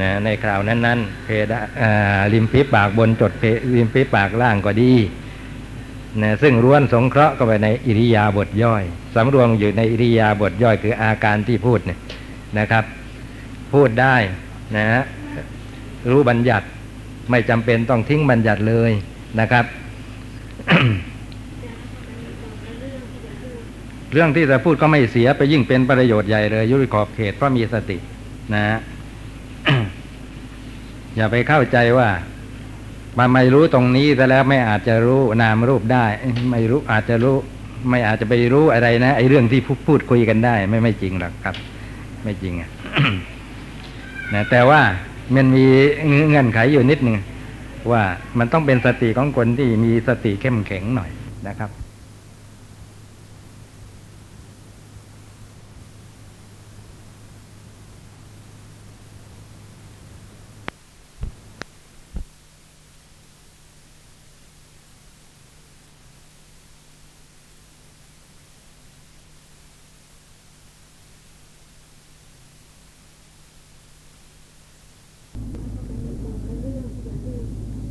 [0.00, 4.92] นะในคราวนั้นๆเพดานอ่าริมฝีปากบนจดเพริมฝีปากล่างก็ดี
[6.22, 8.82] นะซึ่งล้วนสงเคราะห์เข้าไปในอิริยาบถย่อย
[9.14, 11.98] สำรวมอยู่ในอิริยาบถย่อยคืออาการที่พูดเนี่ย
[12.58, 12.84] นะครับ
[13.74, 14.16] พูดได้
[14.76, 15.02] นะฮะ
[16.10, 16.66] รู้บัญญัติ
[17.30, 18.92] ไม่จำเป็นต้องทิ้งบัญญัติเลย
[19.40, 19.64] นะครับ
[24.12, 27.98] เรื่องที่จะพูดก็ไม่เสียไปยิ่งเป็นประโยชน์ใหญ่เลย ยุริขอบเขตเพราะมีสติ
[28.54, 28.78] นะฮะ
[31.16, 32.08] อย่าไปเข้าใจว่า
[33.18, 36.06] มันไม่รู้ตรงนี้แต่แล้วไม่อาจจะรู้นามรูปได้
[36.50, 37.36] ไม่รู้อาจจะรู้
[37.90, 41.54] ไม่อาจจะไปรู้อะไรนะไอ้เรื่องที่พูดพูดคุยกันได้ ไม่ไม่จริงหรอกครับ
[42.24, 42.70] ไม่จริงอะ
[44.34, 44.80] นะแต่ว่า
[45.34, 45.66] มันมี
[46.28, 47.16] เงื่อนไขอยู่นิดหนึ่ง
[47.92, 48.02] ว่า
[48.38, 51.10] มันต้องเป็นสติของคนที่มีสติเข้มแข็งหน่อย
[51.48, 51.70] นะครับ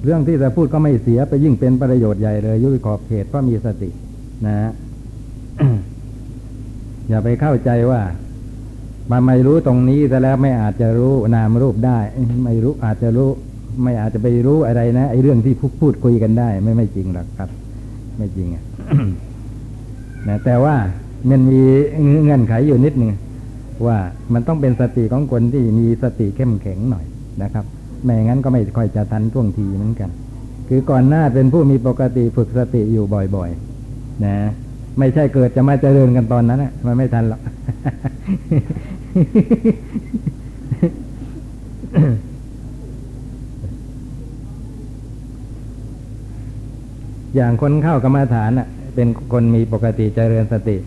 [0.06, 3.90] เรื่องที่จะพูดก็ไม่เสียไปยิ่งเป็นประโยชน์ใหญ่เลย ยุริขอบเขตเพราะมีสติ
[4.46, 4.72] นะฮะ
[7.10, 8.02] อย่าไปเข้าใจว่า
[9.12, 12.00] มันไม่รู้ตรงนี้แต่แล้วไม่อาจจะรู้นามรูปได้
[12.46, 13.30] ไม่รู้อาจจะรู้
[13.84, 17.50] ไม่อาจจะไปรู้อะไรนะไอ้เรื่องที่พูดพูดคุยกันได้ ไม่ไม่จริงหรอกครับ
[18.18, 18.64] ไม่จริงอะ
[20.28, 20.76] นะแต่ว่า
[21.30, 21.64] มันมี
[22.24, 23.12] เงื่อนไขอยู่นิดหนึ่ง
[23.88, 23.98] ว่า
[24.34, 27.06] มันต้องเป็นสติของคนที่มีสติเข้มแข็งหน่อย
[27.44, 27.66] นะครับ
[28.06, 30.10] ไม่ย่างั้นก็ไม่ค่อยจะทันท่วงทีเหมือนกัน
[30.70, 34.36] คือก่อนหน้าเป็นผู้มีปกติฝึกสติอยู่บ่อยๆ นะ
[35.00, 37.42] ไม่ใช่เกิดจะมาเจริญกันตอนนั้นนะมันไม่ทันหรอก
[47.36, 50.78] อย่างคนเข้ากรรมาฐานอะ เป็นคนมีปกติเจริญสติ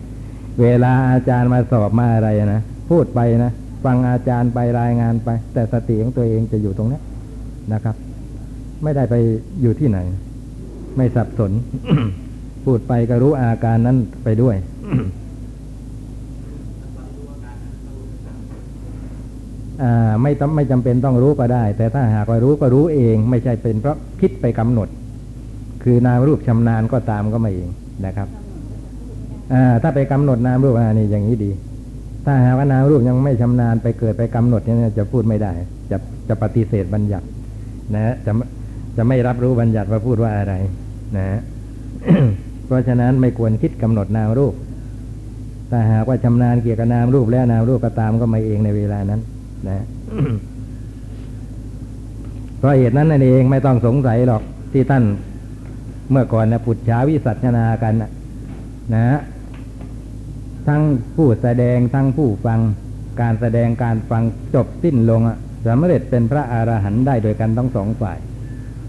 [0.61, 3.51] เวลาอาจารย์มาสอบมาอะไรนะ พูดไปนะ
[3.85, 6.99] ฟังอาจารย์ไปรายงานไป แต่สติของตัวเองจะอยู่ตรงนี้
[7.73, 7.95] นะครับ
[8.83, 9.15] ไม่ได้ไป
[9.61, 9.99] อยู่ที่ไหน
[10.97, 11.51] ไม่สับสน
[12.65, 14.55] พูดไปก็รู้อาการนั้นไปด้วย
[19.83, 24.87] อ่าไม่ไม่จำเป็นต้องรู้ก็ได้ แต่ถ้าหากว่ารู้ก็รู้เอง ไม่ใช่เป็นเพราะคิดไปกำหนด
[25.83, 27.69] คือนามรูปชำนาญก็ตามก็มาเอง
[28.05, 28.27] นะครับ
[29.53, 31.51] อ่าถ้าไปกำหนดนามรูปอ่านี่อย่างนี้ดี
[32.25, 35.51] ถ้าหากว่านามรูปยังไม่ชำนาญไปเกิดไปกำหนดเนี่ยจะพูดไม่ได้
[35.91, 37.25] จะจะปฏิเสธบัญญัติ
[37.95, 38.31] นะจะ
[38.97, 40.53] จะไม่รับรู้บัญญัติว่าพูดว่าอะไร
[41.17, 41.39] นะ
[42.65, 44.53] เพราะฉะนั้นไม่ควรคิดกำหนดนามรูป
[45.71, 49.21] ถ้าหากว่าชำนาญเกี่ยวกับนามรูปแล้วนามรูปก็ตามก็มาเองในเวลานั้น
[49.69, 49.83] นะ
[52.59, 55.03] เพราะเหตุนั้นนั่นเองไม่ต้องสงสัยหรอกที่ท่าน
[56.11, 58.11] เมื่อก่อนนะปุจฉาวิสัชนากันนะ
[58.95, 59.19] นะ
[60.67, 60.81] ทั้ง
[61.15, 62.59] ผู้แสดงทั้งผู้ฟัง
[63.21, 64.23] การแสดงการฟัง
[64.55, 68.19] จบสิ้นลงอะ สำเร็จเป็นพระอรหันต์ได้โดยกันทั้งสองฝ่าย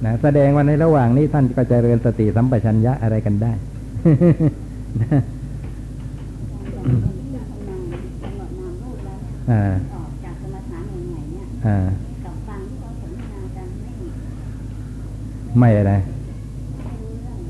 [0.04, 3.52] นะแสดงว่าในระหว่างนี้ท่านก็เจริญสติสัมปชัญญะอะไรกันได้
[9.50, 9.62] อ่า
[9.94, 11.87] ออกจากกรรมฐานใหม่ๆเนี่ยอ่า
[12.24, 13.90] กับฟังที่เขาสนทนากันไม่
[15.59, 15.92] ไม่อะไร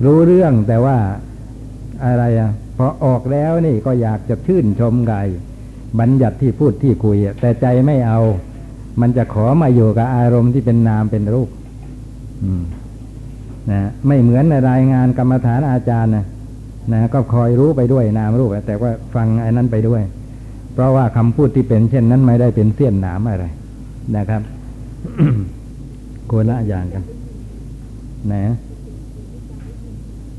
[0.05, 0.97] รู้เรื่องแต่ว่า
[2.05, 5.15] อะไรอะพอออกแล้วนี่ก็อยากจะชื่นชมไก
[6.01, 8.21] บัญญัติที่พูดที่คุยอะแต่ใจไม่เอา
[9.01, 11.49] มันจะขอมาอยู่กับอารมณ์ที่เป็นนามเป็นรูป
[13.71, 16.25] นะไม่เหมือนในรายงานกรรมฐานอาจารย์นะ
[16.93, 20.03] นะก็คอยรู้ไปด้วยนามรูป แต่ว่าฟังไอ้นั้นไปด้วย
[20.75, 23.47] เพราะว่าคำพูดที่เป็นเช่นนั้นไม่ได้เป็นเสี้ยนหนามอะไร
[24.17, 24.43] นะครับ
[26.31, 27.03] คนละอย่างกัน
[28.33, 28.45] นะ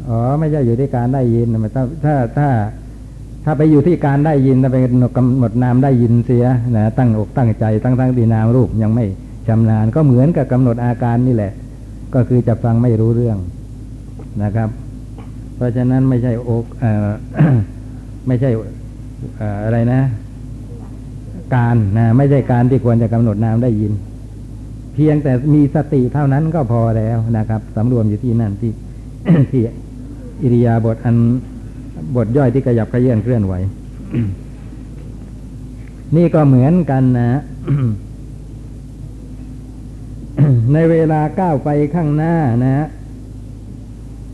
[0.10, 2.50] อ๋อไม่ใช่อยู่ที่การได้ยินมันถ้าถ้าถ้า
[3.46, 4.78] ถ้าไปอยู่ที่การได้ยินถ้าไป
[5.18, 6.46] กำหนดนามได้ยินเสีย
[6.78, 9.06] นะตั้งอกตั้งใจตั้งทั้งที่นามรูปยังไม่
[9.48, 11.52] ชำนาญ ก็เหมือนกับกำหนดอาการนี่แหละ
[12.14, 13.38] ก็คือจะฟังไม่รู้เรื่อง
[14.44, 14.70] นะครับ
[15.56, 17.10] เพราะฉะนั้นไม่ใช่อกเอ่อ
[18.28, 18.50] ไม่ใช่
[19.40, 20.02] ออะไรนะ
[21.56, 23.94] การนะไม่ใช่การที่ควรจะกำหนดนามได้ยิน
[24.94, 28.72] เพียงแต่มีสติเท่านั้นก็พอแล้วนะครับสำรวมอยู่ที่นั่นที่
[29.52, 29.62] ที่
[30.44, 31.16] อิริยาบถอัน
[32.16, 33.54] บทย่อยที่ขยับขยื่นเคลื่อนไหว
[36.16, 37.42] นี่ก็เหมือนกันนะ
[40.74, 42.88] ในเวลาก้าวไปข้างหน้านะ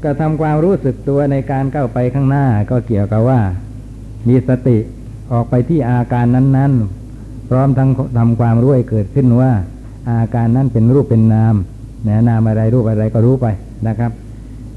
[0.04, 3.40] ก็ทำความรู้สึกตัวในการก้าวไปข้างหน้า ก็เกี่ยวกับว่า
[4.28, 4.78] มีสติ
[5.32, 6.74] ออกไปที่อาการนั้น
[7.12, 9.52] ๆ พร้อมทั้งทำความรู้ให้เกิดขึ้นว่า
[10.10, 11.56] อาการนั้นเป็นรูปเป็นนาม
[12.08, 13.48] นะนามอะไรรูปอะไรก็รู้ไป
[13.88, 14.12] นะครับ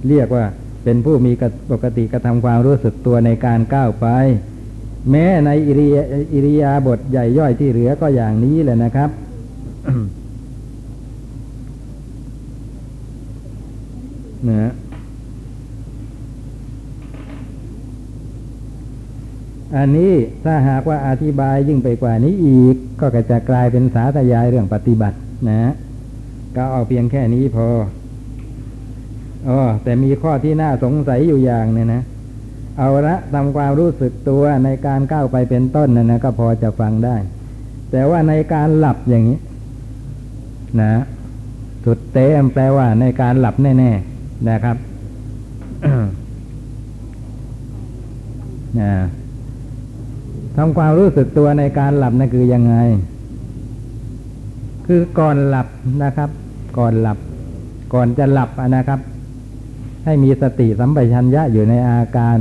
[0.09, 0.44] เรียกว่า
[0.85, 1.33] เป็นผู้มี
[1.71, 4.07] ปกติกระทำความรู้สึกตัวในการก้าวไป
[5.11, 9.11] แม้ในอิริยาบถใหญ่ย่อยที่เหลือก็อย่างนี้แหละนะครับ
[14.49, 14.73] นะฮะ
[19.77, 20.12] อันนี้
[20.45, 25.16] ถ้าหากว่าอธิบายยิ่งไปกว่านี้อีก ก็จะกลายเป็นสาธยายเรื่องปฏิบัติ
[25.49, 25.73] นะ
[26.57, 27.66] ก็เอาเพียงแค่นี้พอ
[29.48, 32.03] อ๋อแต่มีข้อที่น่าสงสัยอยู่อย่างเนี่ยนะ
[32.79, 37.16] เอาละทำความรู้สึกตัวในการก้าวไปเป็นต้นนะนะก็พอจะฟังได้
[37.90, 39.38] แต่ว่าในการหลับอย่างนี้
[40.81, 40.92] นะ
[41.85, 44.76] สุดเต็มแปลว่าในการหลับแน่ๆนะครับ
[48.81, 48.92] นะ
[50.57, 52.76] ทำความรู้สึกตัวในการหลับนั่นคือยังไง
[54.87, 55.69] คือก่อนหลับ
[56.02, 56.31] นะครับ
[56.79, 57.19] ก่อนหลับ
[57.94, 59.00] ก่อนจะหลับนะครับ
[60.05, 62.38] ให้มีสติสัมปชัญญะอยู่ในอาการ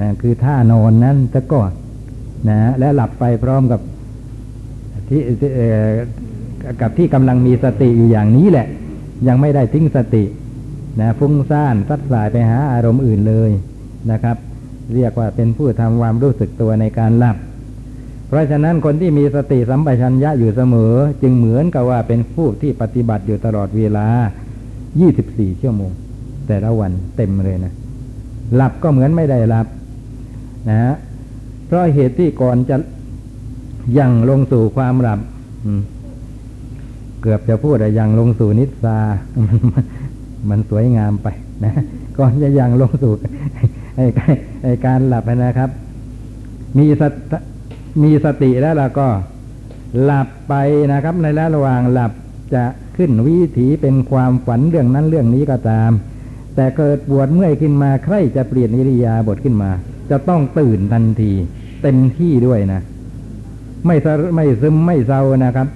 [0.00, 1.70] นะคือท่านอนนั้นจะก่อน
[2.48, 3.80] นะและหลับไปพร้อมกับ
[5.08, 5.22] ที่
[6.80, 8.66] กับที่กำลังมีสติอยู่อย่างนี้แหละ
[9.28, 10.24] ยังไม่ได้ทิ้งสติ
[11.00, 13.50] นะฟุ้งซ่านซัดส่ายไปหาอารมณ์อื่นเลย
[14.10, 14.36] นะครับ
[14.94, 17.36] เรียกว่าเป็นผู้ทำความรู้สึกตัวในการหลับ
[18.28, 24.06] เพราะฉะนั้นคนที่มีสติสัมปชัญญะอยู่เสมอ จึงเหมือนกับว่าเป็นผู้ที่ปฏิบัติอยู่ตลอดเวลา
[24.84, 25.92] 24 ชั่วโมง
[26.48, 27.72] แต่ละวันเต็มเลยนะ
[28.54, 29.66] หลับก็เหมือนไม่ได้หลับ
[30.68, 30.94] นะฮะ
[31.66, 32.76] เพราะเหตุที่ก่อนจะ
[33.98, 35.20] ยังลงสู่ความหลับ
[37.20, 38.98] เกือบจะพูดอะยังลงสู่นิสา
[39.46, 39.58] มัน
[40.50, 41.28] มันสวยงามไป
[41.64, 41.72] นะ
[42.18, 43.12] ก่อนจะยังลงสู่
[43.96, 44.06] ไอ้
[44.62, 45.70] ไอ้การหลับนะครับ
[46.78, 47.32] มีสต
[48.02, 49.08] มีสติแล้วเราก็
[50.02, 50.54] หลับไป
[50.92, 52.12] นะครับ ในระหว่างหลับ
[52.54, 52.64] จะ
[52.96, 55.90] ขึ้นวิถีเป็นความฝันเรื่องนั้นเรื่องนี้ก็ตาม
[56.56, 59.70] แต่เกิดปวดเมื่อยขึ้นมาใครจะเปลี่ยนอิริยาบถขึ้นมา
[60.10, 61.32] จะต้องตื่นทันที
[61.82, 62.80] เต็มที่ด้วยนะ
[63.86, 65.68] ไม่ซะไม่ซึมไม่เศร้านะครับ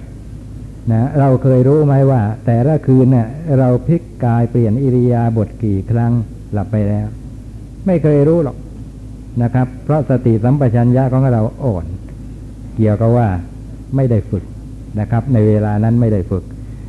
[0.91, 3.27] นะเราเคยรู้ไหมว่า แต่ละคืนเนี่ย
[3.59, 6.11] เราพลิกกายเปลี่ยนอิริยาบถกี่ครั้ง
[6.53, 7.07] หลับไปแล้ว
[7.85, 8.57] ไม่เคยรู้หรอก
[9.43, 11.85] นะครับ เพราะสติสัมปชัญญะของเราอ่อน
[12.77, 13.27] เกี่ยวกับว่า
[13.95, 14.43] ไม่ได้ฝึก
[14.99, 16.43] นะครับ ในเวลานั้นไม่ได้ฝึก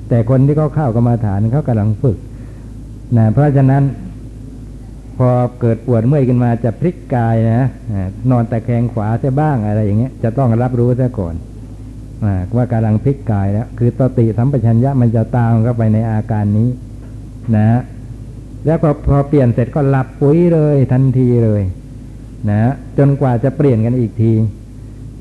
[0.09, 2.19] แต่คนที่เขาเข้ากรรมาฐานเขากำลังฝึก
[3.17, 3.85] นะเพราะฉะนั้น
[5.19, 7.69] พอเกิดปวดเมื่อยขึ้นมาจะพลิกกายนะ
[8.31, 11.35] นอนแต่แคงขวาจะบ้างอะไรอย่างเงี้ยจะต้องรับรู้ซะก่อน
[12.57, 16.69] ว่ากำลังพลิกกายแล้วคือสติสัมปชัญญะมันจะตามเข้าไปในอาการนี้
[17.57, 17.81] นะ
[18.67, 21.63] แล้วพอพอเปลี่ยนเสร็จก็หลับปุ๋ยเลยทันทีเลย
[22.51, 24.33] นะจนกว่าจะเปลี่ยนกันอีกที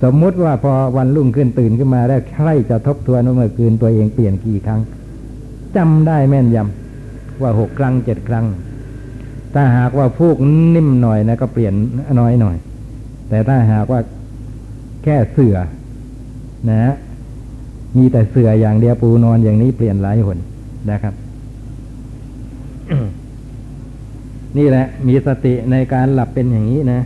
[0.03, 4.81] สมมุติว่าพอวันรุ่งขึ้นตื่นขึ้นมาแล้วใครจะทบทวนว่าเมื่อคืนตัวเองเปลี่ยนกี่ครั้ง
[5.75, 6.90] จำได้แม่นยำ
[7.43, 8.45] ว่าหกครั้งเจ็ดครั้ง
[9.53, 10.37] ถ้าหากว่าฟูก
[10.75, 11.73] นิ่มหน่อยนะก็เปลี่ยน
[12.19, 12.57] น้อยหน่อย
[13.29, 13.99] แต่ถ้าหากว่า
[15.03, 15.57] แค่เสือ
[16.69, 16.93] นะฮะ
[17.97, 20.37] มีแต่เสืออย่างเดียวปูนอนอย่างนี้เปลี่ยนหลายหน
[20.91, 21.13] นะครับ
[24.57, 27.01] นี่แหละ มีสติในการหลับเป็นอย่างนี้นะ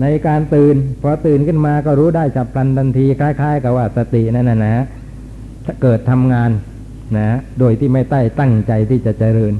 [0.00, 4.84] ในการตื่นพอตื่นขึ้นมาก็รู้ได้จับพลันทันทีคล้าย ๆ กับว่าสตินั่นนะนะ
[5.64, 6.50] ถ้าเกิดทำงาน
[7.16, 9.54] นะ โดยที่ไม่ใต้ตั้งใจที่จะเจริญ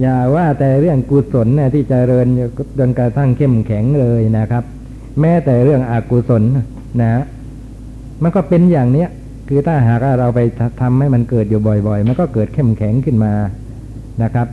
[0.00, 2.26] อย่าว่าแต่เรื่องกุศลเนี่ยที่เจริญ
[2.78, 4.64] จนกระทั่งเข้มแข็งเลยนะครับ
[5.20, 6.42] แม้แต่เรื่องอกุศล
[7.00, 7.22] นะ
[8.22, 9.08] มันก็เป็นอย่างเนี้ย
[9.48, 10.40] คือถ้าหากเราไป
[10.80, 13.32] ทำให้มันเกิดอยู่บ่อย ๆ มันก็เกิดเข้มแข็งขึ้นมา
[14.22, 14.48] นะครับ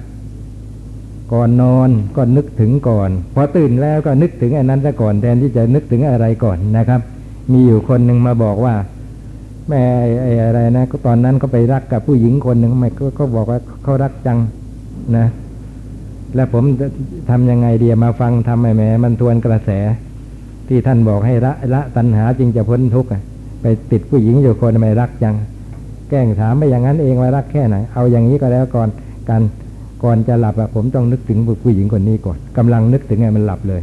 [1.33, 7.01] ก่อนนอนก็นึกถึงก่อนพอตื่นแล้วก็นึกถึงอันนั้นซะก่อนแทนที่จะนึกถึงอะไรก่อนนะครับ
[7.51, 8.75] มีอยู่คนหนึ่งมาบอกว่า
[9.69, 9.81] แม่
[10.21, 14.37] ไอ้อะไรนะก็ตอนนั้นก็ไปรักกับผู้หญิงคนหนึ่งไม่ก็ก็บอกว่าเขารักจัง
[15.17, 15.27] นะ
[16.35, 16.87] แล้วผมจะ
[17.29, 19.69] ทำยังไงเดียมาฟังทำไมแหมมันทวนกระแส
[20.67, 23.09] ที่ท่านบอกให้ละละตัณหาจึงจะพ้นทุกข์
[23.61, 25.35] ไปติดผู้หญิงอยู่คนไม่รักจัง
[26.09, 28.89] แกล้งถามไปอย่างนั้นเองว่ารักแค่ไหน เอาอย่างนี้ก็แล้วก่อน
[29.29, 29.41] กัน
[30.03, 33.81] ก่อนจะหลับอะผมต้องนึกถึงผู้หญิงคนนี้ก่อนกำลังนึกถึงไงมันหลับเลย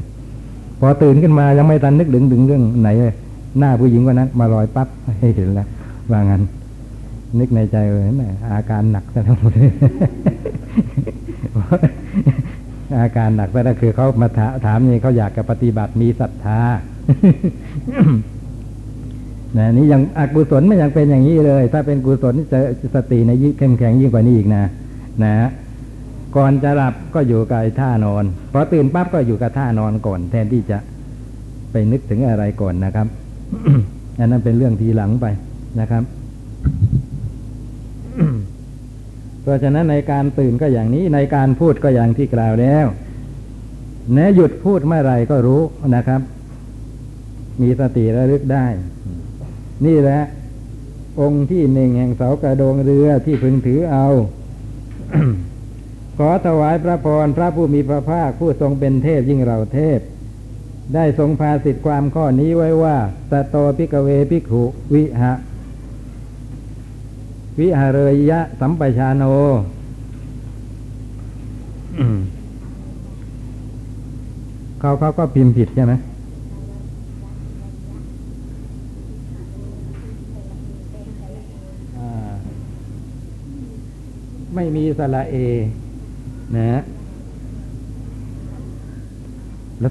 [0.81, 3.15] พอตื่นขึ้นมายังไม่ทันนึกถึงถึงเรื่องไหนเลย
[3.59, 4.89] หน้าผู้หญิงคนนั้น มาลอยปั๊บ
[5.21, 5.69] ให้เห็นแล้ว
[6.11, 6.43] ว่างั้น
[7.39, 8.23] นึกในใจเลยแหม
[8.53, 9.53] อาการหนักซะทั้งหมด
[12.99, 14.29] อาการหนักซะก็คือเขามา
[14.65, 16.61] ถามนี่เขาอยากจะปฏิบัติมีศรัทธา
[19.59, 22.59] นะนี่ยังอกุศลไมันยังเป็นอย่างนี้เลย ถ้าเป็นกุศลจะ
[22.95, 24.65] สติในยิ่งเข้มแข็งยิ่งกว่านี้อีกนะ
[25.25, 25.35] นะ
[26.37, 30.79] ก่อนจะหลับก็อยู่กับท่านอนพอตื่นปั๊บก็อยู่กับท่านอนก่อน แทนที่จะ
[31.71, 33.07] ไปนึกถึงอะไรก่อนนะครับ
[34.19, 35.27] อันนั้นเป็นเรื่องทีหลังไป
[35.81, 36.03] นะครับ
[39.43, 42.87] เพราะฉะนั้นในการตื่นก็อย่างนี้ในการพูดก็อย่างที่กล่าวแล้ว
[44.15, 45.63] แนะหยุดพูดเมื่อไรก็รู้
[45.97, 46.21] นะครับ
[47.61, 48.67] มีสติระลึกได้
[49.87, 50.21] นี่แหละ
[51.21, 54.07] องค์ที่หนึ่งแห่งเสากระโดงเรือที่พึงถือเอา
[56.19, 60.01] ขอถวายพระพรพระผู้มีพระภาคผู้ทรงเป็นเทพยิ่งเหล่าเทพ
[60.95, 62.97] ได้ทรงพาสิทธิความข้อนี้ไว้ว่า
[63.31, 64.63] สโต ภิกขเว ภิกขุ
[64.95, 65.33] วิหะ
[67.61, 69.25] วิหเรยยะสัมปชาโน
[74.81, 75.95] เขาเขาก็พิมพ์ผิดใช่ไหม
[81.97, 82.33] อ่า
[84.55, 85.37] ไม่มีสระเอ
[86.57, 87.00] นะฮะแล้ว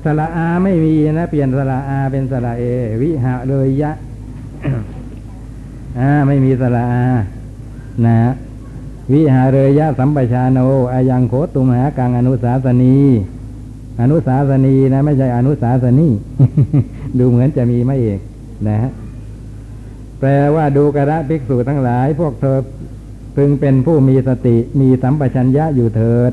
[0.05, 2.63] สระอาไม่มีนะ เปลี่ยนสระอาเป็นสระเอ
[3.01, 3.91] วิหะเลยยะ
[5.99, 7.05] อ่าไม่มีสระอา
[8.05, 8.17] นะ
[9.13, 10.59] วิหาเรยยะสัมปชาโน
[10.93, 12.97] อายังโคตุมหากังอนุสาสนี
[14.01, 16.07] อนุสาสนีนะ ไม่ใช่อนุสาสนี
[17.17, 18.19] ดูเหมือนจะมีไม่เอก
[18.67, 18.91] นะฮะ
[20.19, 22.59] แปลว่าดูกระภิกษุทั้งหลาย พวกเธอ
[23.35, 26.31] พึงเป็นผู้มีสติมีสัมปชัญญะอยู่เถิด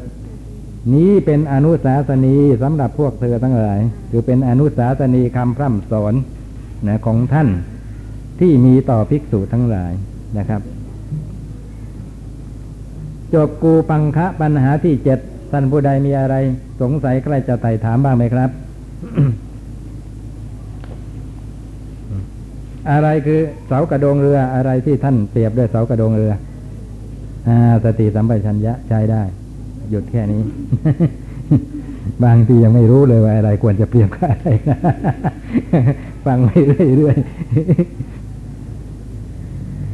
[0.94, 3.80] นี้เป็นอนุสาสนีสำหรับพวกเธอทั้งหลาย
[4.10, 6.14] คือเป็นอนุสาสนีคำพร่ำสอน
[6.86, 7.48] นะของท่าน
[8.40, 9.92] ที่มีต่อภิกษุทั้งหลาย
[10.38, 10.60] นะครับ
[13.34, 15.18] จบกูปังคะปัญหาที่เจ็ด
[15.52, 16.34] ท่านผู้ใดมีอะไร
[16.80, 18.50] สงสัยใกล้จะไต่ถามบ้างไหมครับ
[22.90, 26.32] อะไรคือเสากระโดงเรืออะไรที่ท่านเปรียบด้วยเสากระโดงเรือ
[27.48, 29.22] อ่าสติสัมปชัญญะใช้ได้
[29.90, 30.42] หยุดแค่นี้
[32.24, 34.78] บางทียังไม่รู้เลยว่าอะไรควรจะเปรียบกับอะไรนะ
[36.26, 36.50] ฟังไป
[36.96, 37.16] เรื่อย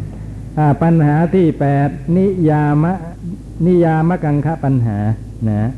[0.02, 2.94] ๆปัญหาที่แปดนิยามะ
[3.66, 4.98] นิยามะกังคะปัญหา
[5.50, 5.70] นะ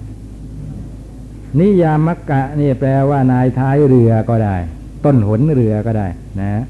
[1.61, 4.57] นิยามะกะนี่แปลว่านายท้ายเรือก็ได้
[5.05, 6.09] ต้นหนเรือก็ได้
[6.41, 6.63] นะ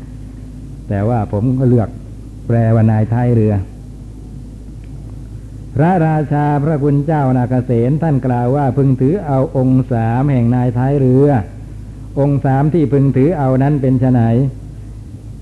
[0.89, 1.89] แต่ว่าผมก็เลือก
[2.47, 3.55] แปลว่านายท้ายเรือ
[5.77, 11.29] พระราชาพระคุณเจ้านาคเกษตท่านกล่าวว่าพึงถือเอาองค์สามแห่งนายท้ายเรือ
[12.21, 14.23] องค์สามที่พึงถือเอานั้นเป็นไน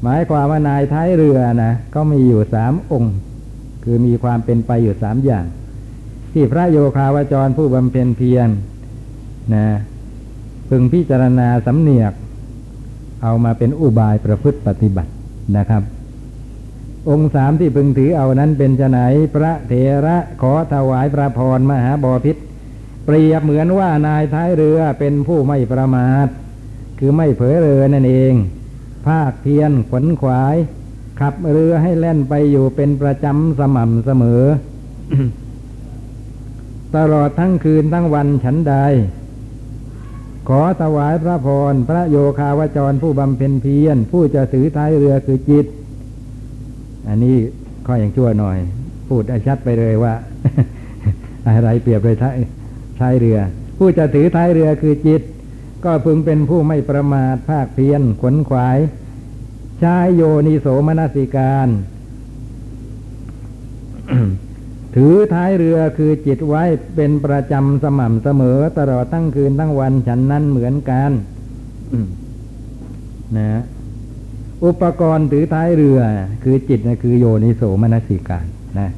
[0.03, 3.15] หมายความว่านายท้ายเรือนะก็มีอยู่สามองค์
[3.85, 5.45] คือมีความเป็นไปอยู่สามอย่าง
[6.33, 8.49] ที่พระโยคาวจรผู้บำเพ็ญเพียร
[9.55, 9.67] นะ
[10.69, 12.13] พึงพิจารณาสำเนียก
[13.23, 15.11] เอามาเป็นอุบายประพฤติปฏิบัติ
[15.57, 15.83] นะครับ
[17.09, 19.01] องค์สามที่พึงถือเอานั้นเป็นจะไหน
[19.35, 19.73] พระเถ
[20.07, 22.37] ระขอถวายพระพรมหาบอพิษ
[23.05, 26.29] เปรียบเหมือนว่านายท้ายเรือเป็นผู้ไม่ประมาท
[26.99, 28.35] คือไม่เผลอเรือนั่นเอง
[29.07, 30.57] ภาคเพียรขวนขวาย
[31.21, 34.45] ขับเรือให้แล่นไปอยู่เป็นประจำสม่ำเสมอ
[36.97, 38.75] ตลอดทั้งคืนทั้งวันฉันใด
[40.49, 45.67] ขอถวายพระพรพระโยคาวจรผู้บำเพ็ญเพียรผู้จะถือท้ายเรือคือจิต
[47.09, 47.37] อันนี้
[47.87, 48.59] ข้ออย่างชั่วหน่อย
[49.09, 50.15] พูดให้ชัดไปเลยว่า
[51.47, 52.37] อะไรเปรียบเลยท้าย
[53.01, 53.39] ท้ายเรือ
[53.79, 55.23] ผู้จะถือท้ายเรือคือจิต
[55.85, 58.79] ก็พึงเป็นผู้ไม่ประมาทภาคเพียรขนขวาย
[59.81, 61.69] ใช้โยนิโสมนสิการ
[64.97, 66.63] ถือท้ายเรือคือจิตไว้
[66.97, 71.11] เป็นประจำสม่ำเสมอ ตลอดทั้งคืนทั้งวันฉันนั้นเหมือนกัน
[73.39, 73.63] นะ
[74.65, 76.01] อุปกรณ์ถือท้ายเรือ
[76.45, 78.47] คือจิตนะคือโยนิโสมนสิการ
[78.79, 78.91] นะ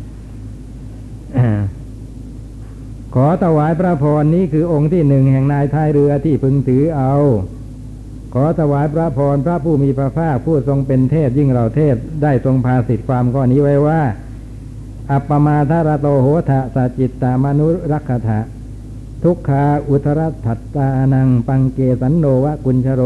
[3.14, 7.14] ขอถวายพระพรนี้คือองค์ที่หนึ่งแห่งนายท้ายเรือที่พึงถือเอา
[8.34, 14.00] ขอถวายพระพรพระผู้มีพระภาคผู้ทรงเป็นเทพยิ่งเราเทพได้ทรงพาสิทธิความข้อนี้ไว้ว่า
[15.10, 18.40] อัปปมาทารโตโหทะสัจจิตตามนุรักขะ
[19.22, 23.02] ทุกขาอุทรัตัตตานัง ปังเกสันโนวะกุญชโร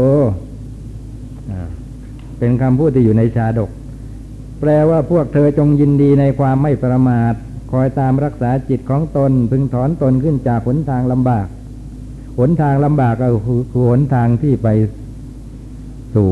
[2.39, 3.69] เป็นคำพูดที่อยู่ในชาดก
[4.59, 7.33] แปลว่าพวกเธอจงยินดีในความไม่ประมาท
[7.71, 11.47] คอยตามรักษาจิตของตน พึงถอนตนขึ้นจากหนทางลำบาก
[12.37, 14.67] หนทางลำบากก็คือคือหนทางที่ไป
[16.15, 16.31] สู่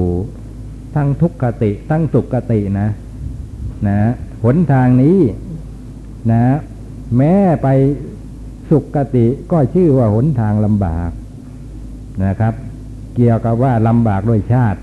[0.95, 2.89] ทั้งทุกขติทั้งสุขตินะ
[3.87, 3.99] นะ
[4.43, 5.19] หนทางนี้
[6.31, 6.41] นะ
[7.17, 7.33] แม้
[7.63, 7.67] ไป
[8.69, 11.09] สุขติก็ชื่อว่าหนทางลำบาก
[12.25, 12.53] นะครับ
[13.15, 14.79] เกี่ยวกับว่าลำบากด้วยชาติ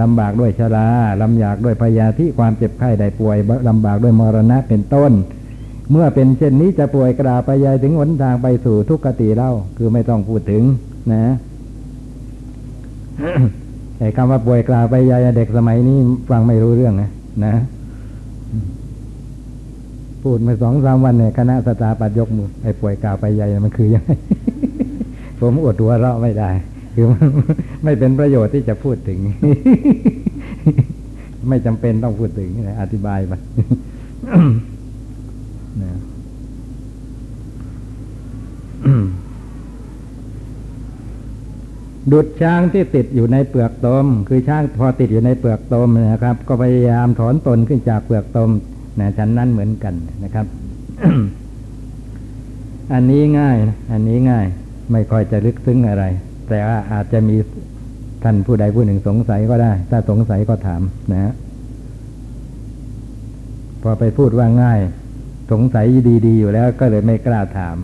[0.00, 0.88] ลำบากด้วยชรา
[1.22, 3.36] ลำบากด้วยพยาธิความเจ็บไข้ได้ป่วย
[3.68, 5.12] ลำบากด้วยมรณะเป็นต้น
[5.90, 10.62] เมื่อเป็นเช่นนี้จะป่วยกราไปยายถึงหนทางไปสู่ทุกขติเล่าคือไม่ต้องพูดถึง
[11.12, 11.24] นะ
[13.98, 15.98] ไอ้คำว่าป่วยกล่าวไปยายเด็กสมัยนี้
[16.30, 17.10] ฟังไม่รู้เรื่องนะ
[17.44, 17.54] นะ
[20.22, 24.12] พูดมาสองสามวันเนี่ยคณะสตาปัดยกมือไอ้ป่วยกล่าวไปยายมันคือยังไง
[25.40, 26.50] ผมอดหัวเราะไม่ได้
[26.96, 27.06] คือ
[27.84, 29.18] ไม่เป็นประโยชน์ที่จะพูดถึง
[31.48, 33.32] ไม่จำเป็นต้องพูดถึงอธิบายไป
[35.82, 35.98] นะ
[42.12, 48.50] ดุดช้างที่ติดอยู่ในเปลือกตม คือช้างพอติดอยู่ในเปลือกตมนะครับ ก็พยายามถอนตนขึ้นจากเปลือกตม
[49.00, 49.94] นะฉันนั้นเหมือนกัน
[50.24, 50.46] นะครับ
[52.92, 54.46] อันนี้ง่ายนะอันนี้ง่าย
[54.92, 56.04] ไม่ค่อยจะลึกซึ้งอะไร
[56.48, 57.36] แต่ว่าอาจจะมี
[58.22, 60.82] ท่านผู้ใดผู้หนึ่งสงสัยก็ได้ ถ้าสงสัยก็ถาม
[61.12, 61.32] นะฮะ
[63.82, 64.80] พอไปพูดว่าง่าย
[65.52, 65.86] สงสัย
[66.26, 67.76] ดี ๆ อยู่แล้ว ก็เลยไม่กล้าถาม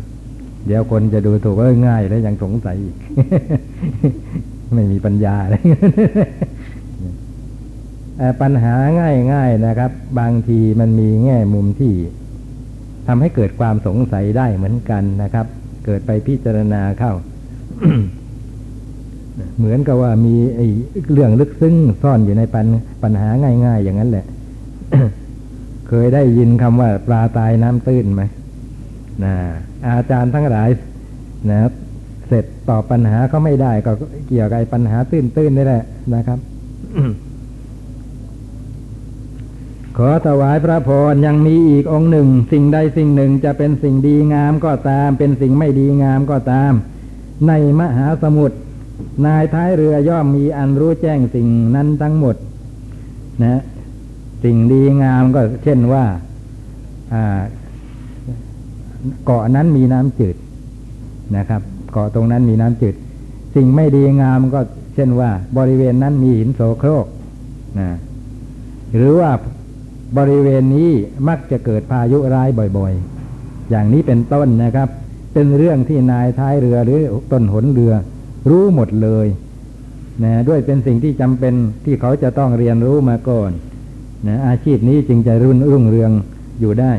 [0.66, 2.96] เดี๋ยวคนจะดูถูกว่าง่ายแล้วยังสงสัยอีก
[4.74, 5.54] ไม่มีปัญญาอะไร
[8.42, 8.74] ปัญหา
[9.32, 11.94] ง่าย ๆนะครับ บางทีมันมีแง่มุมที่
[13.06, 15.46] ทำให้เกิดความสงสัยได้เหมือนกันนะครับ
[15.84, 17.12] เกิดไปพิจารณาเข้า
[19.58, 20.66] เหมือนกับว่ามีไอ้
[21.12, 22.66] เรื่องลึกซึ้งซ่อนอยู่ในปัญ
[23.02, 23.28] ปัญหา
[23.66, 24.26] ง่าย ๆ อย่างนั้นแหละ
[25.88, 28.22] เคยได้ยินคำว่าปลาตายน้ำตื้นไหม
[29.24, 29.34] นะ
[29.86, 30.68] อาจารย์ทั้งหลาย
[31.50, 31.72] นะครับ
[32.28, 33.92] เสร็จตอบปัญหาก็ไม่ได้ก็
[34.28, 36.38] เกี่ยวกับปัญหาตื้นๆนี่แหละนะครับ
[39.96, 46.72] ขอถวายพระพรยังมีอีกองค์หนึ่ง สิ่งใดสิ่งหนึ่งจะเป็นสิ่งดีงามก็ตาม เป็นสิ่งไม่ดีงามก็ตาม
[47.48, 48.56] ในมหาสมุทร
[49.26, 51.46] นายท้ายเรือย่อมมีอันรู้แจ้งสิ่ง
[51.76, 52.36] นั้นทั้งหมด
[53.44, 53.60] นะ
[54.44, 56.04] สิ่งดีงามก็เช่นว่า
[59.24, 60.36] เกาะนั้นมีน้ำจืด
[61.36, 62.94] นะครับ เกาะตรงนั้นมีน้ำจืด
[63.54, 64.60] สิ่งไม่ดีงามก็
[64.94, 67.06] เช่นว่า บริเวณนั้นมีหินโสโครก
[67.80, 67.90] นะ
[68.96, 69.30] หรือว่า
[70.18, 70.90] บริเวณนี้
[71.28, 72.48] มักจะเกิดพายุร้าย
[72.78, 74.88] บ่อยๆ อย่างนี้เป็นต้นนะครับ
[75.32, 77.00] เป็นเรื่องที่นายท้ายเรือหรือ
[77.32, 77.92] ต้นหนเรือ
[78.50, 79.26] รู้หมดเลย
[80.24, 83.50] นะด้วยเป็นสิ่งที่จำเป็นที่เขาจะต้องเรียนรู้มาก่อน
[84.28, 86.10] นะอาชีพนี้จึงจะรุ่นรุ่งเรือง
[86.60, 86.92] อยู่ได้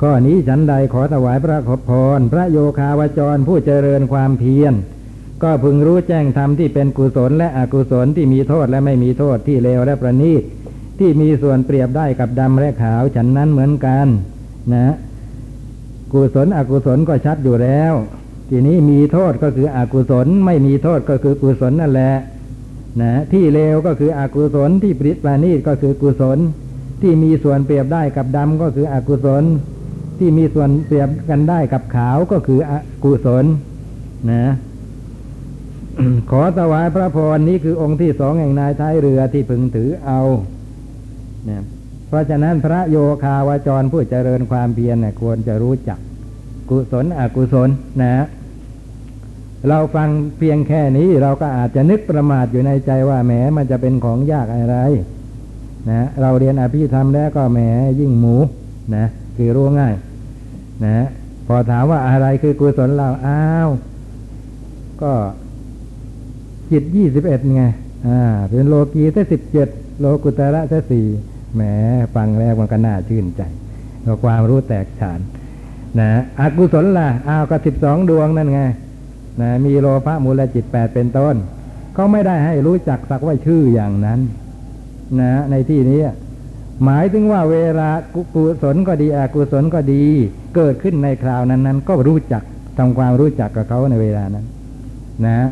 [0.00, 4.74] ข้อนี้ฉันใดขอถวายพระขพรพระโยคาวจรผู้เจริญความเพียร
[5.42, 10.42] ก็พึงรู้แจ้งธรรมที่เป็นกุศลและอกุศลที่มีโทษและไม่มีโทษที่เลวและประณีต
[10.98, 14.06] ที่มีส่วนเปรียบได้กับดำและขาวฉันนั้นเหมือนกัน
[14.74, 14.94] นะ
[16.12, 17.94] กุศลอกุศลก็ชัดอยู่แล้ว
[18.50, 22.12] ทีนี้มีโทษก็คืออกุศล ไม่มีโทษก็คือกุศลนั่นแหละ
[23.02, 26.38] นะที่เลวก็คืออกุศลที่ปริปราณีตก็คือกุศล
[27.02, 29.44] ที่มีส่วนเปรียบได้กับดำก็คืออกุศล
[30.18, 32.72] ที่มีส่วนเปรียบกันได้กับขาวก็คืออ
[33.04, 33.44] กุศล
[34.30, 34.44] นะ
[36.30, 40.20] ขอถวายพระพรนี้คือองค์ที่สองแห่งนายท้ายเรือที่พึงถือเอา
[41.48, 41.62] นะ
[42.08, 45.98] เพราะฉะนั้นพระโยคาวาจรผู้เจริญความเพียรเนี่ยควรจะรู้จัก
[46.70, 47.68] กุศลอกุศล
[48.02, 48.12] นะ
[49.68, 50.08] เราฟัง
[50.38, 54.76] เพียงแค่นี้เราก็อาจจะนึกประมาทอยู่ในใจว่าแหมมันจะเป็นของยากอะไร
[55.90, 57.60] นะเราเรียนอภิธรรมแล้วก็แหม
[58.00, 58.36] ยิ่งหมู
[58.96, 59.04] นะ
[59.36, 59.94] คือรู้ง่าย
[60.84, 61.06] นะ
[61.46, 63.68] พอถามว่าอะไรคือกุศลเราอ้าว
[65.02, 65.12] ก็
[66.70, 67.64] จิตยี่สิบเอ็ดไง
[68.08, 69.68] อ่า เป็นโลกีแค่สิบเจ็ด
[70.00, 71.06] โลกุตระแค่สี่
[71.54, 71.62] แหม
[72.14, 73.42] ฟังแล้วมันก็น่าชื่นใจ
[74.04, 75.20] ก็ความรู้แตกฉาน
[76.00, 78.60] นะอกุศลล่ะอ้าวก็สิบสองดวงนั่นไง
[79.42, 81.36] นะมีโลภะมูลจิตแปดเป็นต้น
[81.94, 84.20] เขาไม่ได้ให้รู้จักสักว่าชื่ออย่างนั้น
[85.20, 86.00] นะในที่นี้
[86.84, 87.88] หมายถึงว่าเวลา
[88.34, 90.02] กุศลก็ดีอกุศลก็ดี
[90.56, 92.42] เกิดขึ้นในคราวนั้นๆก็รู้จัก
[92.78, 94.46] ทำความรู้จักกับเขาในเวลานั้น
[95.26, 95.48] นะ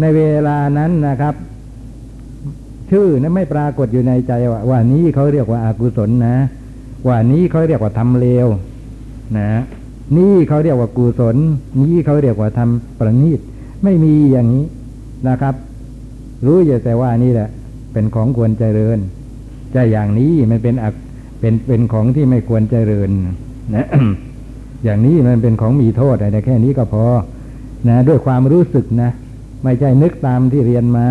[0.00, 1.34] ในเวลานั้นนะครับ
[2.90, 6.36] ชื่อนั้นไม่ปรากฏอยู่ในใจว่าว่านี้เขาเรียกว่าอากุศลนะ
[7.08, 8.46] ว่านี้เขาเรียกว่าทำเลว
[9.38, 9.48] นะ
[10.16, 11.36] นี่เขาเรียกว่ากุศล
[11.82, 13.40] นี่เขาเรียกว่าทำประณีต
[13.84, 14.64] ไม่มีอย่างนี้
[15.28, 15.54] นะครับ
[16.46, 17.48] รู้อยู่แต่ว่านี่แหละ
[17.92, 18.98] เป็นของควรเจริญ
[19.74, 20.94] จะอย่างนี้มันเป็นอัก
[21.40, 23.10] เป็นเป็นของที่ไม่ควรเจริญ
[23.76, 23.86] นะ
[24.84, 27.04] อย่างนี้มันเป็นของมีโทษอะไรแค่นี้ก็พอ
[27.88, 29.10] นะ ด้วยความรู้สึกนะ
[29.62, 31.08] ไม่ใช่นึกตามที่เรียนมา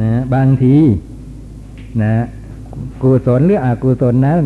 [0.00, 0.76] นะ บางที
[2.02, 2.12] นะ
[3.02, 4.38] กุศลหรืออกุศลนั้น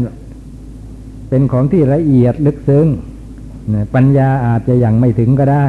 [1.30, 2.86] เป็นของที่ละเอียดลึกซึ้ง
[3.94, 5.66] ปัญญาอาจจะยังไม่ถึงก็ได้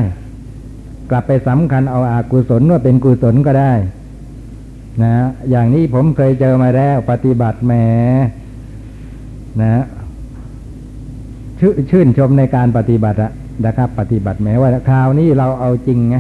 [1.10, 3.74] กลับไปสำคัญเอาอากุศลว่าเป็นกุศลก็ได้
[5.04, 5.14] นะ
[5.50, 7.74] อย่างนี้ผมเคยเจอมาแล้ว ปฏิบัติแหม
[9.62, 9.84] นะ
[11.60, 13.32] ชชื่นชมในการปฏิบัติอะ
[13.66, 16.16] นะครับ ปฏิบัติแม้ว่าคราวนี้เราเอาจริงไง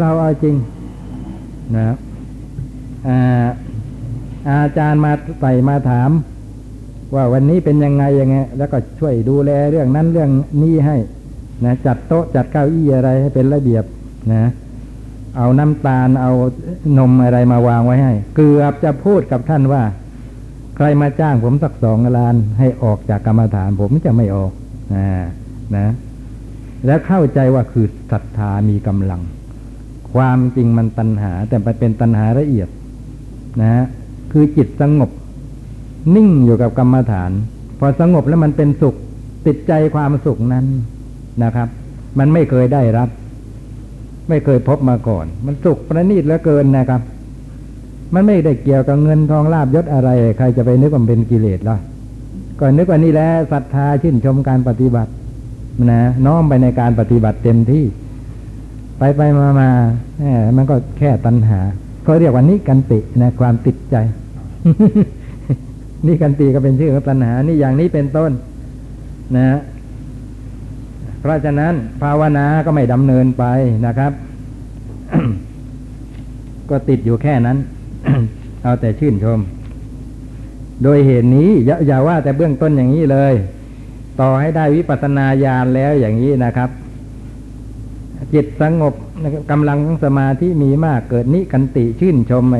[0.00, 0.54] เราเอาจริง
[1.76, 1.94] นะ
[3.08, 3.18] อา
[4.48, 6.10] อาจารย์มาใส่มาถาม
[7.14, 10.30] ว่าวันนี้เป็นยังไงยังไง แล้วก็ช่วยดูแลเรื่องนั้นเรื่อง
[10.62, 10.96] นี้ให้
[11.64, 13.84] นะจัดโต๊ะจัดเก้าอี้อะไรให้เป็นระเบียบ
[14.32, 14.44] นะ
[15.36, 16.32] เอาน้ำตาลเอา
[16.98, 19.82] นมอะไรมาวางไว้ให้ เกือบจะพูดกับท่านว่า
[20.76, 24.52] ใครมาจ้างผมสักสองล้านให้ออกจากกรรมฐาน ผมจะไม่ออก
[24.94, 25.06] นะ
[25.76, 25.86] นะ
[26.86, 29.20] แล้วเข้าใจว่าคือศรัทธามีกำลัง
[30.12, 32.68] ความจริงมันตัณหา แต่มันเป็นตัณหาละเอียด
[33.60, 33.84] นะ
[34.32, 35.10] คือจิตสงบ
[36.14, 37.30] นิ่งอยู่กับกรรมฐาน
[37.78, 38.94] พอสงบแล้วมันเป็นสุข
[39.46, 40.66] ติดใจความสุขนั้น
[41.42, 41.68] นะครับ
[42.18, 43.08] มันไม่เคยได้รับ
[44.28, 47.02] ไม่เคยพบมาก่อน มันสุขประณีตเหลือเกินนะครับ
[48.14, 51.76] มันไม่ได้เกี่ยวกับเงินทองลาบยศอะไร ใครจะไปนึกว่าเป็นกิเลสล่ะ
[52.58, 55.12] ก็นึกว่านี่แหละศรัทธาชื่นชมการปฏิบัติ
[55.90, 57.84] นะน้อมไปในการปฏิบัติเต็มที่
[58.98, 59.68] ไปไปมามา
[60.18, 60.24] แหม
[60.56, 61.60] มันก็แค่ตัณหา
[62.02, 63.96] เขาเรียกว่านิกันตินะ ความติดใจ
[66.06, 68.32] นิกันติก็เป็นชื่อของตัณหา นี่อย่างนี้เป็นต้น
[69.36, 69.58] นะ
[71.20, 73.44] เพราะฉะนั้น ภาวนาก็ไม่ดำเนินไป
[73.86, 74.12] นะครับ
[76.70, 77.58] ก็ติดอยู่แค่นั้น
[78.62, 79.40] เอาแต่ชื่นชม
[80.82, 83.34] โดยเหตุนี้อย่าอย่าว่าแต่เบื้องต้นอย่างนี้เลย
[84.20, 86.70] ต่อให้ได้วิปัสสนาญาณแล้วอย่างนี้นะครับ
[88.34, 88.94] จิตสงบ
[89.50, 92.58] กำลังสมาธิมีมากเกิดนิกันติชื่นชมใน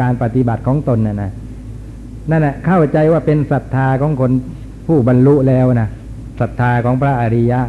[0.00, 1.30] การปฏิบัติของตนนะนะ
[2.30, 4.30] นั่นแหละเข้าใจว่าเป็นศรัทธาของคน
[4.86, 5.88] ผู้บรรลุแล้วนะ
[6.40, 7.60] ศรัทธาของพระอริยะ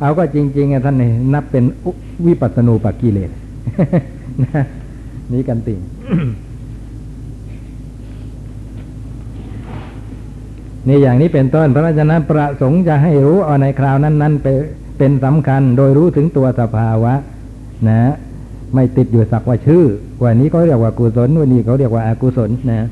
[0.00, 1.64] เอาก็จริงๆท่านนี่นับเป็น
[2.26, 3.30] วิปัสสนูปกิเลส
[5.32, 5.80] นี่กันติง
[10.88, 14.46] นี่อย่างนี้เป็นต้น เพราะฉะนั้นประสงค์จะให้รู้เอาในคราวนั้นๆไป
[14.98, 17.14] เป็นสำคัญโดยรู้ถึงตัวสภาวะ
[17.88, 18.00] นะ
[18.74, 19.84] ไม่ติดอยู่สักว่าชื่อ
[20.24, 22.88] วันนี้เขาเรียกว่ากุศลวันนี้เขาเรียกว่าอากุศลนะ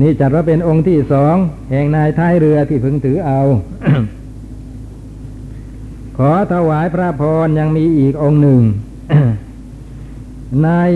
[0.00, 1.36] นี่จัดว่าเป็นองค์ที่สอง
[1.70, 3.40] แห่งนายท้ายเรือที่พึงถือเอา
[6.18, 8.60] ขอถวายพระพรยังมีอีกองค์หนึ่ง
[10.66, 10.90] นาย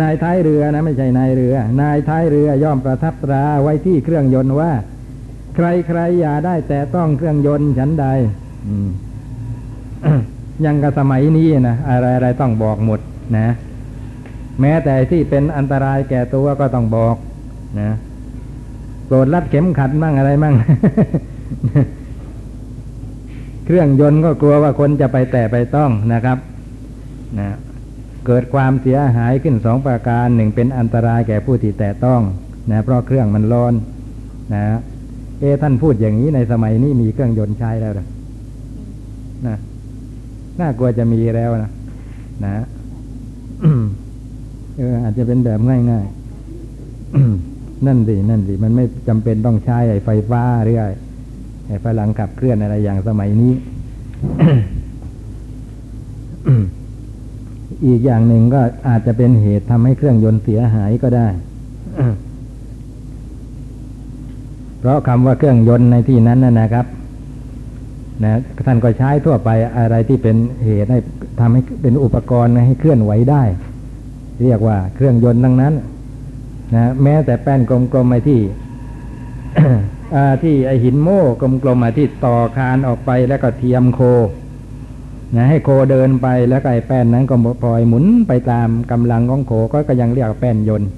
[0.00, 4.72] นายท้ายเรือนะไม่ใช่นายเรือ นายท้ายเรือย่อมประทับตราไว้ที่เครื่องยนต์ว่า
[5.56, 8.06] ใครใครอย่าได้แต่ต้องเครื่องยนต์ฉันใด
[10.64, 13.00] ยังกับสมัยนี้นะอะไรอะไรต้องบอกหมด
[13.38, 13.48] นะ
[14.60, 17.16] แม้แต่ที่เป็นอันตรายแก่ตัวก็ต้องบอก
[17.80, 17.90] นะ
[19.06, 20.54] โปรดรัดเข็มขัดมั่งอะไรมั่ง
[23.64, 26.38] เครื่องยนต์ก็กลัวว่าคนจะไปแต่ไปต้องนะครับ
[27.38, 27.48] นะ
[28.26, 32.20] เกิดความเสียหายขึ้นสองประการหนึ่งเป็นอันตรายแก่ผู้ที่แต่ต้อง
[32.70, 33.74] นะเพราะเครื่องมันร้อน
[34.54, 34.64] นะ
[35.40, 38.06] เอะท่านพูดอย่างนี้ในสมัยนี้มีเครื่องยนต์ใช้แล้วหรอ
[39.46, 39.56] นะ
[40.60, 41.70] น่ากลัวจะมีแล้วนะ
[42.44, 42.64] นะ
[44.76, 50.88] เอออาจจะเป็นแบบง่ายๆ นั่นสินั่นสิมันไม่จำเป็นต้องใช้ไอ้ไฟฟ้าหรือไอ้
[51.66, 53.52] ไอ้พลังขับเคลื่อนอะไรอย่างสมัยนี้
[57.86, 61.28] อีกอย่างหนึ่งก็อาจจะเป็นเหตุทำให้เครื่องยนต์เสียหายก็ได้
[64.78, 66.86] เพราะคำว่าเครื่องยนต์ในที่นั้นนะนะครับ
[68.24, 68.32] นะ
[68.66, 70.98] ท่านก็ใช้ทั่วไปอะไรที่เป็นเหตุให้
[71.40, 73.42] ทำให้เป็นอุปกรณ์ให้เคลื่อนไหวได้
[74.42, 75.74] เรียกว่าเครื่องยนต์ทั้งนั้น
[76.74, 77.60] นะแม้แต่แป้น
[77.92, 78.40] กลมๆไอ้ที่
[80.42, 84.00] ที่ไอหินโม่กลมๆอะที่ต่อคานออกไปแล้วก็เทียมโค
[85.36, 90.88] นะให้โคเดินไปแล้วก็ไอแป้นนั้นก็ปล่อยหมุนไปตามกำลังของโคก็ก็ยังเรียกแป้นยนต์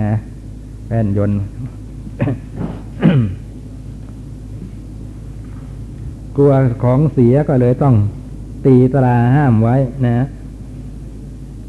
[0.00, 0.12] นะ
[0.88, 1.38] แป้นยนต์
[6.36, 6.52] กลัว
[6.84, 7.94] ของเสียก็เลยต้อง
[8.66, 9.76] ตีตราห้ามไว้
[10.06, 10.26] นะ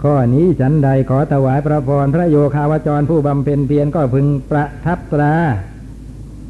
[0.03, 5.33] ข้อนี้ฉันใดขอถวายพระพรพระโยคาวจรผู้บำเพ็ญเพียรก็พึงประทับตรา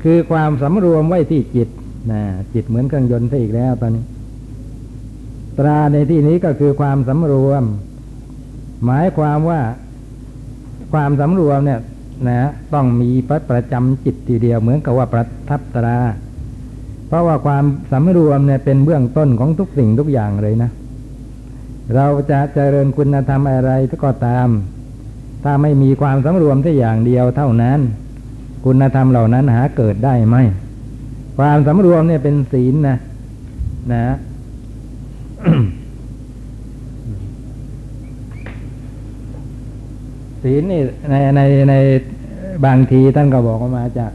[0.03, 1.69] คือความสำรวมไว้ที่จิต
[2.11, 2.21] นะ
[2.53, 4.03] จิตเหมือนเครื่องยนต์ซะอีกแล้วตอนนี้
[5.59, 7.63] ตราในที่นี้ก็คือความสำรวม
[8.85, 9.61] หมายความว่า
[10.93, 11.79] ความสำรวมเนี่ย
[12.27, 15.97] นะต้องมีประประจำจิตทีเดียวเหมือนกับว่าประทับตรา
[17.07, 20.71] เพราะว่าความสำรวมเนี่ยเป็นเบื้องต้นของทุกสิ่งทุกอย่างเลยนะ
[21.95, 23.71] เราจะเจริญคุณธรรมอะไร
[24.03, 24.47] ก็ตาม
[25.43, 27.79] ถ้าไม่มีความสำรวมแค่อย่างเดียวเท่านั้น
[28.65, 30.35] คุณธรรมเหล่านั้นหาเกิดได้ไหม
[31.37, 32.97] ความสำรวมเนี่ยเป็นศีลนะ
[33.93, 34.15] นะ
[40.43, 41.73] ศีลนี่ในในใน
[42.65, 44.11] บางทีท่านก็บอกว่ามาจาก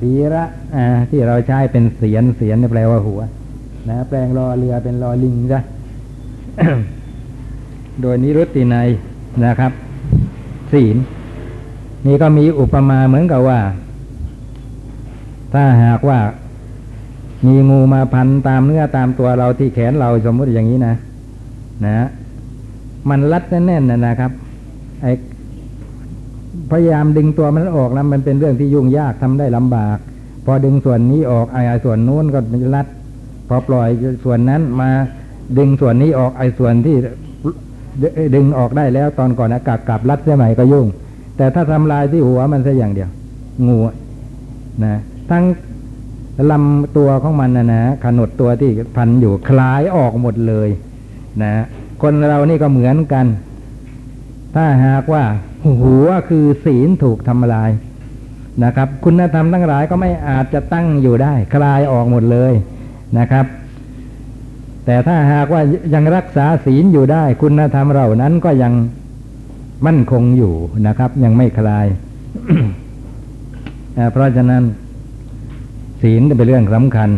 [0.00, 0.44] ศีระ
[0.76, 3.20] อ่าที่เราใช้เป็นเสียนเสียนเนี่แปลว่าหัว
[3.88, 5.60] นะ แปลงรอเรือเป็นรอลิงจ้ะ
[8.02, 8.88] โดยนิรุตติในย
[9.44, 9.72] นะครับ
[10.72, 10.96] ศีล
[12.06, 13.60] นี่ก็มีอุปมาเหมือนกับว่า
[15.54, 16.18] ถ้าหากว่า
[17.46, 20.94] มีงูมาพันตามเนื้อตามตัวเราที่แขนเราสมมติอย่างนี้นะ
[21.86, 22.06] นะ
[23.08, 24.30] มันรัดแน่นๆนะนะครับ
[25.02, 25.06] ไอ
[26.70, 29.98] พยายามดึงตัวมันออกแล้วมันเป็นเรื่องที่ยุ่งยากทำได้ลำบาก
[30.44, 32.86] พอดึงส่วนนี้ออกไอ้ส่วนนู้นก็มันรัด
[33.48, 33.88] พอปล่อย
[34.24, 34.90] ส่วนนั้นมา
[35.58, 36.96] ดึงส่วนนี้ออกไอ้ส่วนที่
[38.34, 40.86] ดึงออกได้แล้วตอนก่อนอากาศกลับรัดเสียใหม่ก็ยุ่ง
[41.36, 43.10] แต่ถ้าทำลายที่หัวมันแค่อย่างเดียว
[43.66, 43.78] งู
[44.84, 45.44] นะทั้ง
[46.50, 50.68] ลำตัวของมันนะนะขนดตัวที่พันอยู่คลายออกหมดเลย
[51.42, 51.52] นะ
[52.02, 53.26] คนเรานี่ก็เหมือนกัน
[54.54, 55.24] ถ้าหากว่า
[55.82, 57.70] หัวคือศีลถูกทำลาย
[58.64, 62.52] นะครับ คุณธรรมทั้งหลายก็ไม่อาจจะตั้งอยู่ได้ คลายออกหมดเลย
[63.18, 63.46] นะครับ
[64.90, 65.62] แต่ถ้าหากว่า
[65.94, 68.72] ยังรักษาศีลอยู่ได้ คุณธรรมเหล่านั้นก็ยัง
[69.86, 70.54] มั่นคงอยู่
[70.86, 71.86] นะครับ ยังไม่คลาย
[74.12, 74.62] เพราะฉะนั้น
[76.02, 77.10] ศีลเป็นเรื่องสำคัญ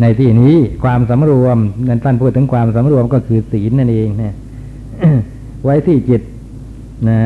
[0.00, 0.54] ในที่นี้
[0.84, 4.34] ความสำรวมนั้นท่านพูดถึงความสำรวมก็คือศีลนั่นเองเนี่ย
[5.64, 6.22] ไว้ที่จิต
[7.08, 7.18] นะ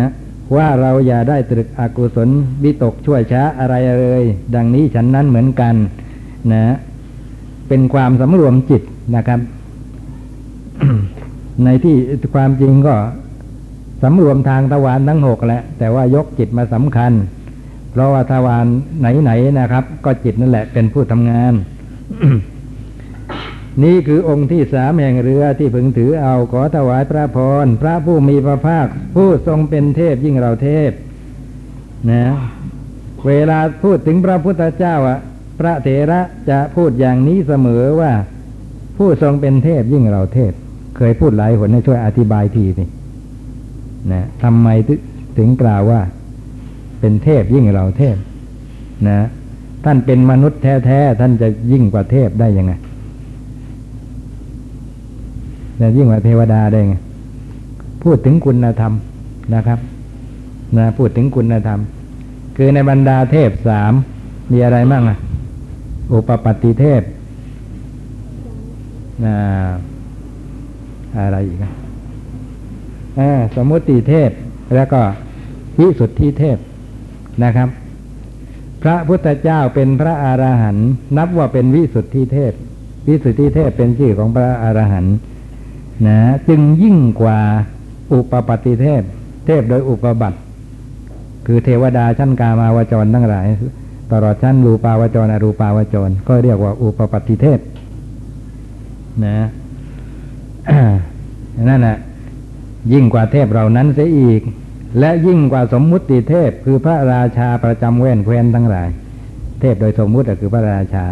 [0.57, 2.29] ว่าเราอย่าได้ตรึกอกุศล
[2.65, 4.25] วิตกช่วยช้าอะไรเลย
[4.55, 5.75] ดังนี้ฉันนั้นเหมือนกัน
[6.53, 6.63] นะ
[7.69, 8.83] เป็นความสำรวมจิต
[9.17, 9.41] นะครับ
[11.65, 11.97] ในที่
[12.35, 12.95] ความจริงก็
[14.03, 17.13] สำรวมทางทวารทั้งหกแหละ แต่ว่ายกจิตมาสำคัญ
[17.91, 18.67] เพราะว่าทวาร
[19.01, 21.53] ไหนๆนะครับ ก็จิตนั่นแหละเป็นผู้ทำงาน
[23.85, 30.91] นี่คือองค์ที่สามแห่งเรือที่พึงถือเอาขอถวายพระพรพระผู้มีพระภาค ผู้ทรงเป็นเทพยิ่งเราเทพ
[32.11, 32.25] นะ
[33.27, 35.19] เวลาพูดถึงพระพุทธเจ้าอะ
[35.61, 36.21] พระเถระ
[36.51, 38.13] จะพูดอย่างนี้เสมอว่า
[38.99, 40.53] ผู้ทรงเป็นเทพยิ่งเราเทพ
[41.03, 42.85] เคยพูดหลายหนให้ช่วยอธิบายทีสิ
[44.13, 44.69] นะทำไม
[45.39, 46.01] ถึงกล่าวว่า
[47.01, 48.17] เป็นเทพยิ่งเราเทพ
[49.09, 49.19] นะ
[49.85, 52.73] ท่านเป็นมนุษย์แท้ๆท่านจะยิ่งกว่าเทพได้ยังไง
[55.81, 56.97] จะยิ่งกว่าเทวดาได้ไง
[58.03, 58.93] พูดถึงคุณธรรม
[59.55, 59.79] นะครับ
[60.77, 61.79] นะพูดถึงคุณธรรม
[62.57, 63.93] คือในบรรดาเทพสาม
[64.53, 65.19] มีอะไรบ้างอะ
[66.13, 67.03] อุปปัตติเทพ
[69.27, 69.37] นะ
[71.19, 71.73] อะไรอีกอะ
[73.57, 74.31] สมมติเทพ
[74.75, 75.01] แล้วก็
[75.79, 76.59] วิสุทธิเทพ
[77.45, 77.69] นะครับ
[78.83, 82.53] พระพุทธเจ้าเป็นพระอรหันต์นับว่าเป็นวิสุทธิเทพ
[83.09, 85.15] วิสุทธิเทพเป็นชื่อของพระอรหันต์
[86.07, 87.39] นะจึงยิ่งกว่า
[88.13, 89.03] อุปปัติเทพ
[89.47, 90.39] เทพโดยอุปบัติ
[91.47, 93.47] คือเทวดาชั้นกามาวจรทั้งหลาย
[94.13, 97.59] ตลอดชั้นรูปาวจรอรูปาวจร ก็เรียกว่าอุปปัติเทพ
[99.25, 99.49] นะ
[101.69, 101.97] นั่นแหละ
[102.93, 104.41] ยิ่งกว่าเทพเหล่านั้นเสียอีก
[104.99, 108.89] และยิ่งกว่าสมมุติเทพ คือพระราชาประจำแว่นแควนทั้งหลาย
[109.61, 111.05] เทพโดยสมมุติก็คือพระราชา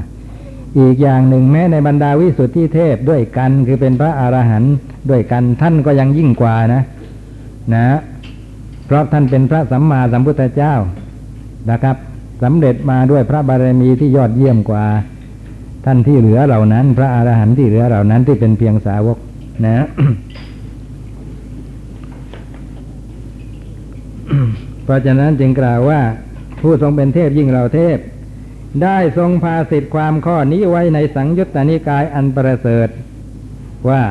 [0.78, 4.74] อีกอย่างหนึ่งแม้ในบรรดาวิสุทธิเทพด้วยกันคือเป็นพระอรหันต์
[5.10, 6.82] ด้วยกันท่านก็ยังยิ่งกว่านะ
[7.74, 7.98] นะ
[8.86, 10.74] เพราะท่านเป็นพระสัมมาสัมพุทธเจ้า
[11.70, 11.96] นะครับ
[12.42, 14.84] สำเร็จมาด้วยพระบารมีที่ยอดเยี่ยมกว่า
[15.84, 19.18] ท่านที่เหลือเหล่านั้น พระอรหันต์ที่เหลือเหล่านั้นที่เป็นเพียงสาวก
[19.66, 19.78] นะ
[24.84, 26.00] เพราะฉะนั้นจึงกล่าวว่า
[26.62, 27.98] ผู้ทรงเป็นเทพยิ่งเราเทพ
[28.82, 32.88] ได้ทรงพาสิทธิความข้อนี้ไว้ในสังยุตตนิกายอันประเสริฐ
[33.88, 34.02] ว่า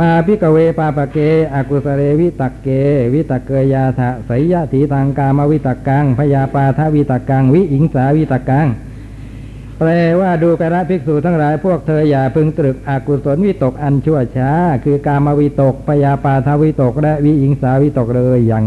[0.00, 1.18] มาพิกเวปาปะเก
[1.54, 2.68] อากุสเรวิตักเก
[3.14, 8.66] วิตักเกยาทะสยยะถีทางกามวิตักกังพยาปาทวิตักกัง วิอิงสาวิตักกัง
[9.78, 14.50] แปลว่าดูกระภิกษุทั้งหลายพวกเธออย่าพึงตรึกอกุศลวิตกอันชั่วช้า
[14.84, 18.64] คือกามวิตกพยาปาทวิตก และวิอิงสาวิตกเลยอย่าง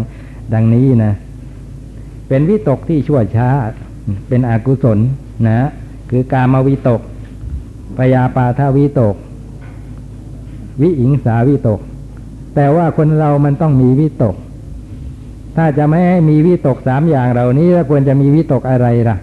[0.54, 1.14] ดังนี้นะ
[2.28, 3.50] เป็นวิตกที่ชั่วช้า
[4.28, 5.00] เป็นอกุศล
[5.48, 5.70] นะ
[6.10, 7.02] คือกามวิตก
[7.98, 9.16] พยาปาทวิตก
[10.82, 11.80] วิอิงสาวิตก
[12.56, 14.36] แต่ว่าคนเรามันต้องมีวิตก
[15.58, 19.18] ถ้าจะไม่ให้มีวิตกสามอย่างเหล่านี้แล้วควรจะมีวิตกอะไรล่ะ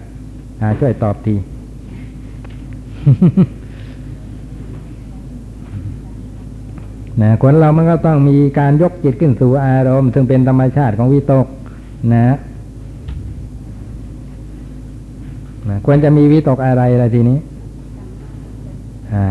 [0.61, 1.35] อ่าช่วยตอบที
[7.21, 11.45] นะคนเรามันก็ต้องมีการยกจิตขึ้นสู่อารมณ์ ซึ่งเป็นธรรมชาติของวิตก
[12.13, 12.35] นะ
[15.69, 17.37] นะควรจะมีวิตกอะไรล่ะทีนี้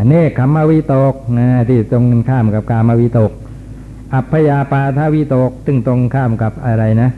[0.07, 3.31] เนคขมวิตกนะที่ตรงข้ามกับกามวิตก
[4.13, 7.09] อัพยาปาทวิตกซึ่งตรงข้ามกับอะไรนะ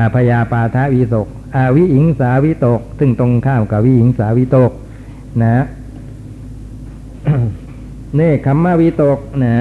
[0.00, 1.26] อัพยาปาทวิตก
[1.56, 4.72] อวิอิงสาวิตก ซึ่งตรงข้ามกับวิอิงสาวิตก
[5.40, 5.64] นะ
[8.14, 9.54] เนคขมวิตกนะ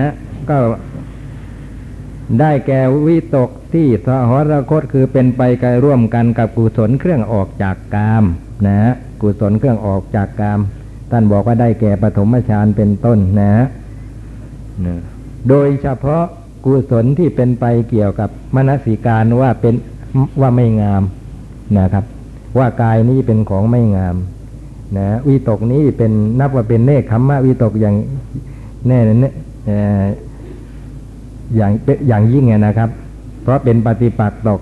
[0.50, 0.58] ก็
[2.40, 8.24] ได้แก่วิตกที่สหรคตคือเป็นไปกายร่วมกันกับกุศลเครื่องออกจากกาม
[8.68, 8.92] นะ
[9.22, 10.60] กุศลเครื่องออกจากกาม
[11.12, 13.54] ท่านบอกว่าได้แก่ปฐมฌานเป็นต้นนะ
[14.86, 14.96] นะ
[15.50, 16.24] โดยเฉพาะ
[16.66, 19.76] กุศลที่เป็นไปเกี่ยวกับมนสิการว่าเป็น
[20.42, 21.04] ว่าไม่งาม
[21.78, 22.06] นะครับ
[22.58, 24.16] ว่ากายนี้เป็นของไม่งาม
[24.98, 27.96] นะวิตกนี้เป็นนับว่าเป็นเนคขมมะวิตกอย่าง
[28.88, 29.26] แน่เน
[31.56, 31.72] อย่าง
[32.08, 32.90] อย่างยิ่งนะครับ
[33.42, 34.56] เพราะเป็นปฏิปักษ์ต่อ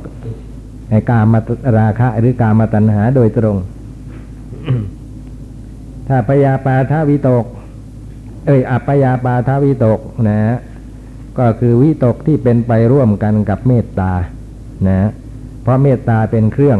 [0.89, 1.35] ในกาม
[1.79, 3.57] ราคะ หรือกามตัณหาโดยตรง
[6.07, 7.45] ถ้าปยาปาทวิตก
[8.45, 9.99] เอ้ยอัปยาปาทวิตก
[10.29, 10.39] นะ
[11.39, 14.11] ก็คือวิตกที่เป็นไปร่วมกันกับเมตตา
[14.87, 15.09] นะ
[15.61, 16.79] เพราะเมตตาเป็นเครื่อง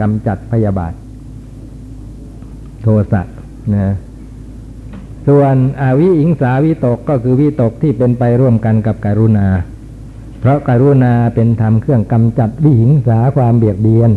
[0.00, 0.92] กำจัดพยาบาท
[2.84, 3.22] โทสะ
[3.74, 3.94] นะ
[5.28, 9.46] ส่วนอวิอิงสาวิตกก็คือวิตกที่เป็นไปร่วมกันกับการุณา
[10.40, 14.10] เพราะการุณาเป็นธรรมเครื่องกำจัดวิหิงสาความเบียดเบียน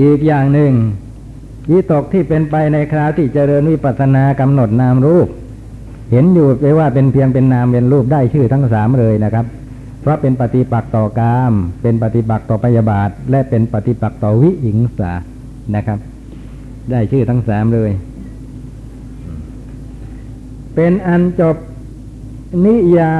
[0.00, 0.72] อีกอย่างหนึ่ง
[1.72, 5.28] วิตกที่เป็นไปในคราวที่เจริญวิปัสสนากำหนดนามรูป
[6.10, 9.46] เห็นอยู่ไปว่าเป็นเพียงเป็นนามเป็นรูปได้ชื่อทั้งสามเลยนะครับ
[10.02, 15.12] เพราะเป็นปฏิปักษ์ต่อกาม เป็นปฏิปักษ์ต่อพยาบาท และเป็นปฏิปักษ์ต่อวิหิงสา
[15.74, 15.98] นะครับ
[16.90, 17.90] ได้ชื่อทั้งสามเลย
[20.74, 21.56] เป็นอันจบ
[22.66, 23.16] นิยา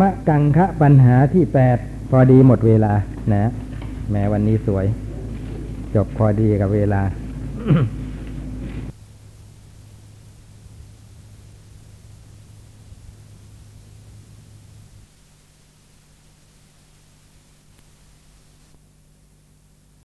[0.00, 1.78] มกังคะปัญหาที่แปด
[2.10, 2.92] พอดีหมดเวลา
[3.32, 3.44] นะ
[4.10, 4.86] แม้วันนี้สวย
[5.94, 7.02] จบพอดีกับเวลา